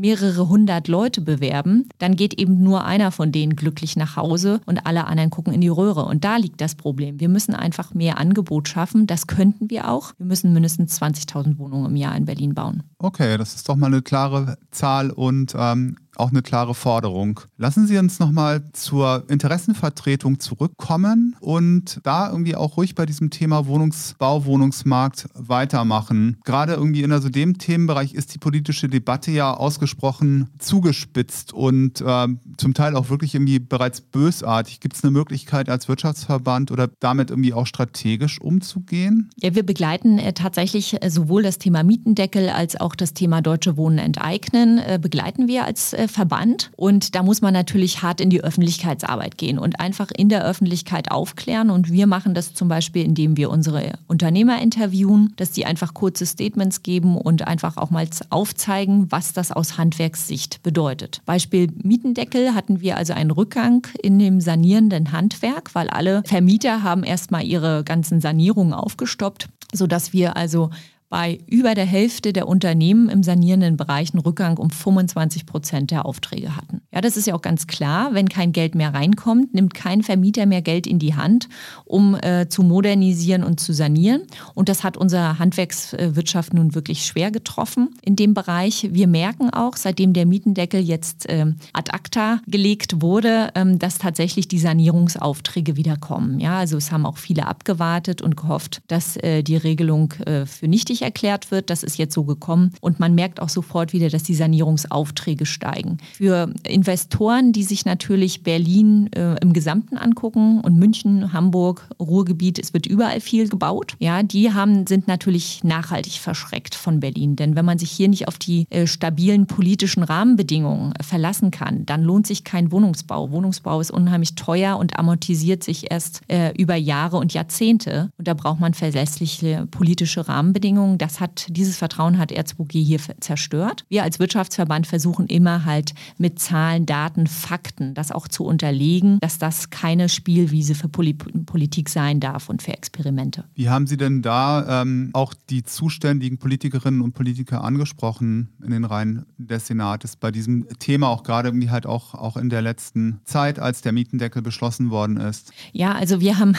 mehrere 0.05 0.49
hundert 0.49 0.87
Leute 0.87 1.19
bewerben, 1.19 1.89
dann 1.97 2.15
geht 2.15 2.39
eben 2.39 2.61
nur 2.61 2.85
einer 2.85 3.09
von 3.09 3.31
denen 3.31 3.55
glücklich 3.55 3.95
nach 3.95 4.15
Hause 4.15 4.61
und 4.67 4.85
alle 4.85 5.07
anderen 5.07 5.31
gucken 5.31 5.51
in 5.51 5.61
die 5.61 5.67
Röhre. 5.67 6.05
Und 6.05 6.23
da 6.23 6.37
liegt 6.37 6.61
das 6.61 6.75
Problem. 6.75 7.19
Wir 7.19 7.27
müssen 7.27 7.55
einfach 7.55 7.95
mehr 7.95 8.19
Angebot 8.19 8.67
schaffen. 8.67 9.07
Das 9.07 9.25
könnten 9.25 9.71
wir 9.71 9.89
auch. 9.89 10.13
Wir 10.19 10.27
müssen 10.27 10.53
mindestens 10.53 11.01
20.000 11.01 11.57
Wohnungen 11.57 11.89
im 11.89 11.95
Jahr 11.95 12.15
in 12.15 12.25
Berlin 12.25 12.53
bauen. 12.53 12.83
Okay, 12.99 13.35
das 13.39 13.55
ist 13.55 13.67
doch 13.67 13.75
mal 13.75 13.87
eine 13.87 14.03
klare 14.03 14.59
Zahl 14.69 15.09
und 15.09 15.55
ähm, 15.57 15.97
auch 16.17 16.29
eine 16.29 16.41
klare 16.41 16.73
Forderung. 16.73 17.39
Lassen 17.57 17.87
Sie 17.87 17.97
uns 17.97 18.19
nochmal 18.19 18.63
zur 18.73 19.23
Interessenvertretung 19.29 20.39
zurückkommen 20.39 21.35
und 21.39 21.99
da 22.03 22.29
irgendwie 22.29 22.55
auch 22.55 22.77
ruhig 22.77 22.95
bei 22.95 23.05
diesem 23.05 23.29
Thema 23.29 23.67
Wohnungsbau, 23.67 24.45
Wohnungsmarkt 24.45 25.27
weitermachen. 25.33 26.37
Gerade 26.43 26.73
irgendwie 26.73 27.03
in 27.03 27.11
also 27.11 27.29
dem 27.29 27.57
Themenbereich 27.57 28.13
ist 28.13 28.33
die 28.33 28.39
politische 28.39 28.87
Debatte 28.87 29.31
ja 29.31 29.53
ausgesprochen 29.53 30.49
zugespitzt 30.59 31.53
und 31.53 32.01
äh, 32.01 32.27
zum 32.57 32.73
Teil 32.73 32.95
auch 32.95 33.09
wirklich 33.09 33.35
irgendwie 33.35 33.59
bereits 33.59 34.01
bösartig. 34.01 34.79
Gibt 34.79 34.95
es 34.95 35.03
eine 35.03 35.11
Möglichkeit 35.11 35.69
als 35.69 35.87
Wirtschaftsverband 35.87 36.71
oder 36.71 36.89
damit 36.99 37.29
irgendwie 37.29 37.53
auch 37.53 37.67
strategisch 37.67 38.39
umzugehen? 38.39 39.29
Ja, 39.37 39.55
wir 39.55 39.63
begleiten 39.63 40.19
äh, 40.19 40.33
tatsächlich 40.33 41.01
äh, 41.01 41.09
sowohl 41.09 41.43
das 41.43 41.57
Thema 41.57 41.83
Mietendeckel 41.83 42.49
als 42.49 42.79
auch 42.79 42.95
das 42.95 43.13
Thema 43.13 43.41
Deutsche 43.41 43.77
Wohnen 43.77 43.97
enteignen, 43.97 44.77
äh, 44.79 44.99
begleiten 45.01 45.47
wir 45.47 45.65
als 45.65 45.93
äh, 46.05 46.15
Wirtschaftsverband 46.15 46.71
und 46.75 47.15
da 47.15 47.23
muss 47.23 47.41
man 47.41 47.53
natürlich 47.53 48.01
hart 48.01 48.21
in 48.21 48.29
die 48.29 48.43
Öffentlichkeitsarbeit 48.43 49.37
gehen 49.37 49.59
und 49.59 49.79
einfach 49.79 50.09
in 50.15 50.29
der 50.29 50.45
Öffentlichkeit 50.45 51.11
aufklären. 51.11 51.69
Und 51.69 51.91
wir 51.91 52.07
machen 52.07 52.33
das 52.33 52.53
zum 52.53 52.67
Beispiel, 52.67 53.03
indem 53.03 53.37
wir 53.37 53.49
unsere 53.49 53.93
Unternehmer 54.07 54.61
interviewen, 54.61 55.33
dass 55.37 55.51
die 55.51 55.65
einfach 55.65 55.93
kurze 55.93 56.25
Statements 56.25 56.83
geben 56.83 57.17
und 57.17 57.47
einfach 57.47 57.77
auch 57.77 57.89
mal 57.89 58.07
aufzeigen, 58.29 59.11
was 59.11 59.33
das 59.33 59.51
aus 59.51 59.77
Handwerkssicht 59.77 60.61
bedeutet. 60.63 61.21
Beispiel 61.25 61.69
Mietendeckel 61.83 62.53
hatten 62.53 62.81
wir 62.81 62.97
also 62.97 63.13
einen 63.13 63.31
Rückgang 63.31 63.87
in 64.01 64.19
dem 64.19 64.41
sanierenden 64.41 65.11
Handwerk, 65.11 65.73
weil 65.73 65.89
alle 65.89 66.23
Vermieter 66.25 66.83
haben 66.83 67.03
erstmal 67.03 67.43
ihre 67.43 67.83
ganzen 67.83 68.21
Sanierungen 68.21 68.73
aufgestoppt 68.73 69.47
sodass 69.73 70.13
wir 70.13 70.37
also 70.37 70.69
bei 71.15 71.39
über 71.47 71.75
der 71.75 71.85
Hälfte 71.85 72.33
der 72.33 72.45
Unternehmen 72.45 73.07
im 73.07 73.23
sanierenden 73.23 73.77
Bereich 73.77 74.13
einen 74.13 74.19
Rückgang 74.19 74.57
um 74.57 74.69
25 74.69 75.45
Prozent 75.45 75.91
der 75.91 76.05
Aufträge 76.05 76.57
hatten. 76.57 76.81
Ja, 76.93 76.99
das 76.99 77.15
ist 77.15 77.25
ja 77.25 77.35
auch 77.35 77.41
ganz 77.41 77.67
klar. 77.67 78.13
Wenn 78.13 78.27
kein 78.27 78.51
Geld 78.51 78.75
mehr 78.75 78.93
reinkommt, 78.93 79.53
nimmt 79.53 79.73
kein 79.73 80.03
Vermieter 80.03 80.45
mehr 80.45 80.61
Geld 80.61 80.85
in 80.85 80.99
die 80.99 81.15
Hand, 81.15 81.47
um 81.85 82.15
äh, 82.15 82.49
zu 82.49 82.63
modernisieren 82.63 83.45
und 83.45 83.61
zu 83.61 83.71
sanieren. 83.71 84.23
Und 84.55 84.67
das 84.67 84.83
hat 84.83 84.97
unsere 84.97 85.39
Handwerkswirtschaft 85.39 86.53
nun 86.53 86.75
wirklich 86.75 87.05
schwer 87.05 87.31
getroffen 87.31 87.95
in 88.01 88.17
dem 88.17 88.33
Bereich. 88.33 88.89
Wir 88.91 89.07
merken 89.07 89.51
auch, 89.51 89.77
seitdem 89.77 90.11
der 90.11 90.25
Mietendeckel 90.25 90.81
jetzt 90.81 91.29
äh, 91.29 91.45
ad 91.71 91.91
acta 91.93 92.41
gelegt 92.45 93.01
wurde, 93.01 93.51
ähm, 93.55 93.79
dass 93.79 93.99
tatsächlich 93.99 94.49
die 94.49 94.59
Sanierungsaufträge 94.59 95.77
wieder 95.77 95.95
kommen. 95.95 96.41
Ja, 96.41 96.57
also 96.57 96.75
es 96.75 96.91
haben 96.91 97.05
auch 97.05 97.15
viele 97.15 97.47
abgewartet 97.47 98.21
und 98.21 98.35
gehofft, 98.35 98.81
dass 98.87 99.15
äh, 99.15 99.43
die 99.43 99.55
Regelung 99.55 100.11
äh, 100.25 100.45
für 100.45 100.67
nichtig 100.67 101.04
erklärt 101.05 101.51
wird. 101.51 101.69
Das 101.69 101.83
ist 101.83 101.97
jetzt 101.97 102.13
so 102.13 102.23
gekommen. 102.23 102.73
Und 102.81 102.99
man 102.99 103.15
merkt 103.15 103.41
auch 103.41 103.49
sofort 103.49 103.93
wieder, 103.93 104.09
dass 104.09 104.23
die 104.23 104.35
Sanierungsaufträge 104.35 105.45
steigen. 105.45 105.97
Für 106.17 106.53
Investoren, 106.67 107.53
die 107.53 107.63
sich 107.63 107.85
natürlich 107.85 108.43
Berlin 108.43 109.09
äh, 109.13 109.35
im 109.41 109.53
Gesamten 109.53 109.97
angucken 109.97 110.61
und 110.61 110.77
München, 110.77 111.31
Hamburg, 111.31 111.87
Ruhrgebiet, 111.99 112.59
es 112.59 112.73
wird 112.73 112.85
überall 112.85 113.21
viel 113.21 113.47
gebaut. 113.47 113.95
Ja, 113.99 114.23
die 114.23 114.53
haben, 114.53 114.87
sind 114.87 115.07
natürlich 115.07 115.63
nachhaltig 115.63 116.13
verschreckt 116.13 116.75
von 116.75 116.99
Berlin. 116.99 117.35
Denn 117.35 117.55
wenn 117.55 117.65
man 117.65 117.79
sich 117.79 117.91
hier 117.91 118.09
nicht 118.09 118.27
auf 118.27 118.37
die 118.37 118.65
äh, 118.69 118.87
stabilen 118.87 119.47
politischen 119.47 120.03
Rahmenbedingungen 120.03 120.93
verlassen 121.01 121.51
kann, 121.51 121.85
dann 121.85 122.03
lohnt 122.03 122.27
sich 122.27 122.43
kein 122.43 122.71
Wohnungsbau. 122.71 123.31
Wohnungsbau 123.31 123.79
ist 123.79 123.91
unheimlich 123.91 124.35
teuer 124.35 124.77
und 124.77 124.97
amortisiert 124.97 125.63
sich 125.63 125.91
erst 125.91 126.21
äh, 126.27 126.51
über 126.57 126.75
Jahre 126.75 127.17
und 127.17 127.33
Jahrzehnte. 127.33 128.11
Und 128.17 128.27
da 128.27 128.33
braucht 128.33 128.59
man 128.59 128.73
verlässliche 128.73 129.67
politische 129.71 130.27
Rahmenbedingungen. 130.27 130.84
Das 130.97 131.19
hat, 131.19 131.47
dieses 131.49 131.77
Vertrauen 131.77 132.17
hat 132.17 132.31
R2G 132.31 132.83
hier 132.83 132.99
zerstört. 133.19 133.85
Wir 133.89 134.03
als 134.03 134.19
Wirtschaftsverband 134.19 134.87
versuchen 134.87 135.27
immer 135.27 135.65
halt 135.65 135.93
mit 136.17 136.39
Zahlen, 136.39 136.85
Daten, 136.85 137.27
Fakten 137.27 137.93
das 137.93 138.11
auch 138.11 138.27
zu 138.27 138.45
unterlegen, 138.45 139.19
dass 139.19 139.37
das 139.37 139.69
keine 139.69 140.09
Spielwiese 140.09 140.75
für 140.75 140.87
Poli 140.87 141.13
Politik 141.13 141.89
sein 141.89 142.19
darf 142.19 142.49
und 142.49 142.61
für 142.61 142.73
Experimente. 142.73 143.45
Wie 143.55 143.69
haben 143.69 143.87
Sie 143.87 143.97
denn 143.97 144.21
da 144.21 144.81
ähm, 144.81 145.09
auch 145.13 145.33
die 145.49 145.63
zuständigen 145.63 146.37
Politikerinnen 146.37 147.01
und 147.01 147.13
Politiker 147.13 147.63
angesprochen 147.63 148.49
in 148.63 148.71
den 148.71 148.85
Reihen 148.85 149.25
des 149.37 149.67
Senates 149.67 150.15
bei 150.15 150.31
diesem 150.31 150.67
Thema, 150.79 151.09
auch 151.09 151.23
gerade 151.23 151.49
irgendwie 151.49 151.69
halt 151.69 151.85
auch, 151.85 152.13
auch 152.13 152.37
in 152.37 152.49
der 152.49 152.61
letzten 152.61 153.21
Zeit, 153.23 153.59
als 153.59 153.81
der 153.81 153.91
Mietendeckel 153.91 154.41
beschlossen 154.41 154.89
worden 154.89 155.17
ist? 155.17 155.51
Ja, 155.71 155.93
also 155.93 156.19
wir 156.19 156.37
haben 156.37 156.55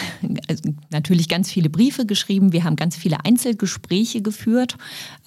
also 0.48 0.74
natürlich 0.90 1.28
ganz 1.28 1.50
viele 1.50 1.70
Briefe 1.70 2.06
geschrieben, 2.06 2.52
wir 2.52 2.64
haben 2.64 2.76
ganz 2.76 2.96
viele 2.96 3.24
Einzelgespräche 3.24 4.15
geführt. 4.22 4.76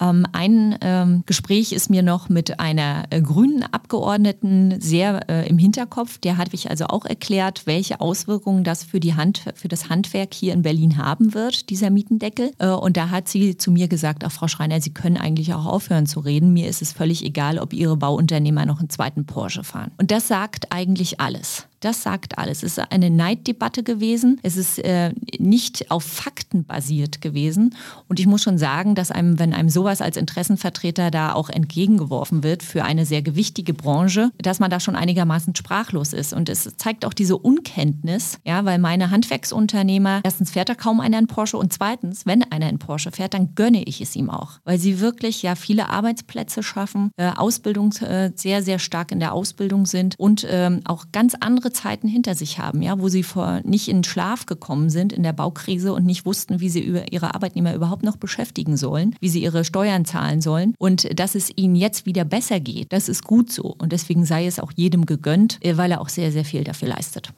Ähm, 0.00 0.26
ein 0.32 0.76
ähm, 0.80 1.22
Gespräch 1.26 1.72
ist 1.72 1.90
mir 1.90 2.02
noch 2.02 2.28
mit 2.28 2.60
einer 2.60 3.04
äh, 3.10 3.20
grünen 3.20 3.62
Abgeordneten 3.62 4.80
sehr 4.80 5.28
äh, 5.28 5.48
im 5.48 5.58
Hinterkopf. 5.58 6.18
Der 6.18 6.36
hat 6.36 6.52
mich 6.52 6.70
also 6.70 6.86
auch 6.86 7.04
erklärt, 7.04 7.66
welche 7.66 8.00
Auswirkungen 8.00 8.64
das 8.64 8.84
für, 8.84 9.00
die 9.00 9.14
Hand, 9.14 9.44
für 9.54 9.68
das 9.68 9.88
Handwerk 9.88 10.34
hier 10.34 10.52
in 10.52 10.62
Berlin 10.62 10.96
haben 10.96 11.34
wird, 11.34 11.70
dieser 11.70 11.90
Mietendeckel. 11.90 12.52
Äh, 12.58 12.68
und 12.68 12.96
da 12.96 13.10
hat 13.10 13.28
sie 13.28 13.56
zu 13.56 13.70
mir 13.70 13.88
gesagt, 13.88 14.24
auch 14.24 14.32
Frau 14.32 14.48
Schreiner, 14.48 14.80
Sie 14.80 14.94
können 14.94 15.16
eigentlich 15.16 15.54
auch 15.54 15.66
aufhören 15.66 16.06
zu 16.06 16.20
reden. 16.20 16.52
Mir 16.52 16.68
ist 16.68 16.82
es 16.82 16.92
völlig 16.92 17.24
egal, 17.24 17.58
ob 17.58 17.72
Ihre 17.72 17.96
Bauunternehmer 17.96 18.66
noch 18.66 18.80
einen 18.80 18.90
zweiten 18.90 19.26
Porsche 19.26 19.64
fahren. 19.64 19.90
Und 19.98 20.10
das 20.10 20.28
sagt 20.28 20.72
eigentlich 20.72 21.20
alles. 21.20 21.66
Das 21.80 22.02
sagt 22.02 22.38
alles. 22.38 22.62
Es 22.62 22.76
ist 22.76 22.92
eine 22.92 23.08
Neiddebatte 23.08 23.82
gewesen. 23.82 24.38
Es 24.42 24.58
ist 24.58 24.78
äh, 24.78 25.14
nicht 25.38 25.90
auf 25.90 26.04
Fakten 26.04 26.64
basiert 26.64 27.22
gewesen. 27.22 27.74
Und 28.06 28.20
ich 28.20 28.26
muss 28.26 28.42
schon 28.42 28.58
sagen, 28.58 28.94
dass 28.94 29.10
einem, 29.10 29.38
wenn 29.38 29.54
einem 29.54 29.70
sowas 29.70 30.02
als 30.02 30.18
Interessenvertreter 30.18 31.10
da 31.10 31.32
auch 31.32 31.48
entgegengeworfen 31.48 32.42
wird 32.42 32.62
für 32.62 32.84
eine 32.84 33.06
sehr 33.06 33.22
gewichtige 33.22 33.72
Branche, 33.72 34.30
dass 34.36 34.60
man 34.60 34.70
da 34.70 34.78
schon 34.78 34.94
einigermaßen 34.94 35.56
sprachlos 35.56 36.12
ist. 36.12 36.34
Und 36.34 36.50
es 36.50 36.68
zeigt 36.76 37.06
auch 37.06 37.14
diese 37.14 37.38
Unkenntnis, 37.38 38.38
ja, 38.44 38.66
weil 38.66 38.78
meine 38.78 39.10
Handwerksunternehmer, 39.10 40.20
erstens 40.22 40.50
fährt 40.50 40.68
da 40.68 40.74
kaum 40.74 41.00
einer 41.00 41.18
in 41.18 41.28
Porsche 41.28 41.56
und 41.56 41.72
zweitens, 41.72 42.26
wenn 42.26 42.42
einer 42.52 42.68
in 42.68 42.78
Porsche 42.78 43.10
fährt, 43.10 43.32
dann 43.32 43.54
gönne 43.54 43.82
ich 43.84 44.02
es 44.02 44.14
ihm 44.16 44.28
auch. 44.28 44.60
Weil 44.64 44.78
sie 44.78 45.00
wirklich 45.00 45.42
ja 45.42 45.54
viele 45.54 45.88
Arbeitsplätze 45.88 46.62
schaffen, 46.62 47.10
äh, 47.16 47.30
Ausbildung 47.30 47.92
äh, 48.02 48.32
sehr, 48.34 48.62
sehr 48.62 48.78
stark 48.78 49.12
in 49.12 49.20
der 49.20 49.32
Ausbildung 49.32 49.86
sind 49.86 50.14
und 50.18 50.46
ähm, 50.48 50.82
auch 50.84 51.06
ganz 51.12 51.34
andere 51.40 51.69
Zeiten 51.70 52.08
hinter 52.08 52.34
sich 52.34 52.58
haben, 52.58 52.82
ja, 52.82 52.98
wo 53.00 53.08
sie 53.08 53.22
vor 53.22 53.60
nicht 53.64 53.88
in 53.88 54.04
Schlaf 54.04 54.46
gekommen 54.46 54.90
sind 54.90 55.12
in 55.12 55.22
der 55.22 55.32
Baukrise 55.32 55.92
und 55.92 56.04
nicht 56.06 56.26
wussten, 56.26 56.60
wie 56.60 56.68
sie 56.68 56.80
ihre 57.10 57.34
Arbeitnehmer 57.34 57.74
überhaupt 57.74 58.02
noch 58.02 58.16
beschäftigen 58.16 58.76
sollen, 58.76 59.14
wie 59.20 59.28
sie 59.28 59.42
ihre 59.42 59.64
Steuern 59.64 60.04
zahlen 60.04 60.40
sollen 60.40 60.74
und 60.78 61.18
dass 61.18 61.34
es 61.34 61.50
ihnen 61.56 61.76
jetzt 61.76 62.06
wieder 62.06 62.24
besser 62.24 62.60
geht. 62.60 62.92
Das 62.92 63.08
ist 63.08 63.24
gut 63.24 63.52
so 63.52 63.74
und 63.78 63.92
deswegen 63.92 64.24
sei 64.24 64.46
es 64.46 64.58
auch 64.58 64.72
jedem 64.74 65.06
gegönnt, 65.06 65.58
äh, 65.64 65.76
weil 65.76 65.90
er 65.92 66.00
auch 66.00 66.08
sehr, 66.08 66.32
sehr 66.32 66.44
viel 66.44 66.64
dafür 66.64 66.88
leistet. 66.88 67.32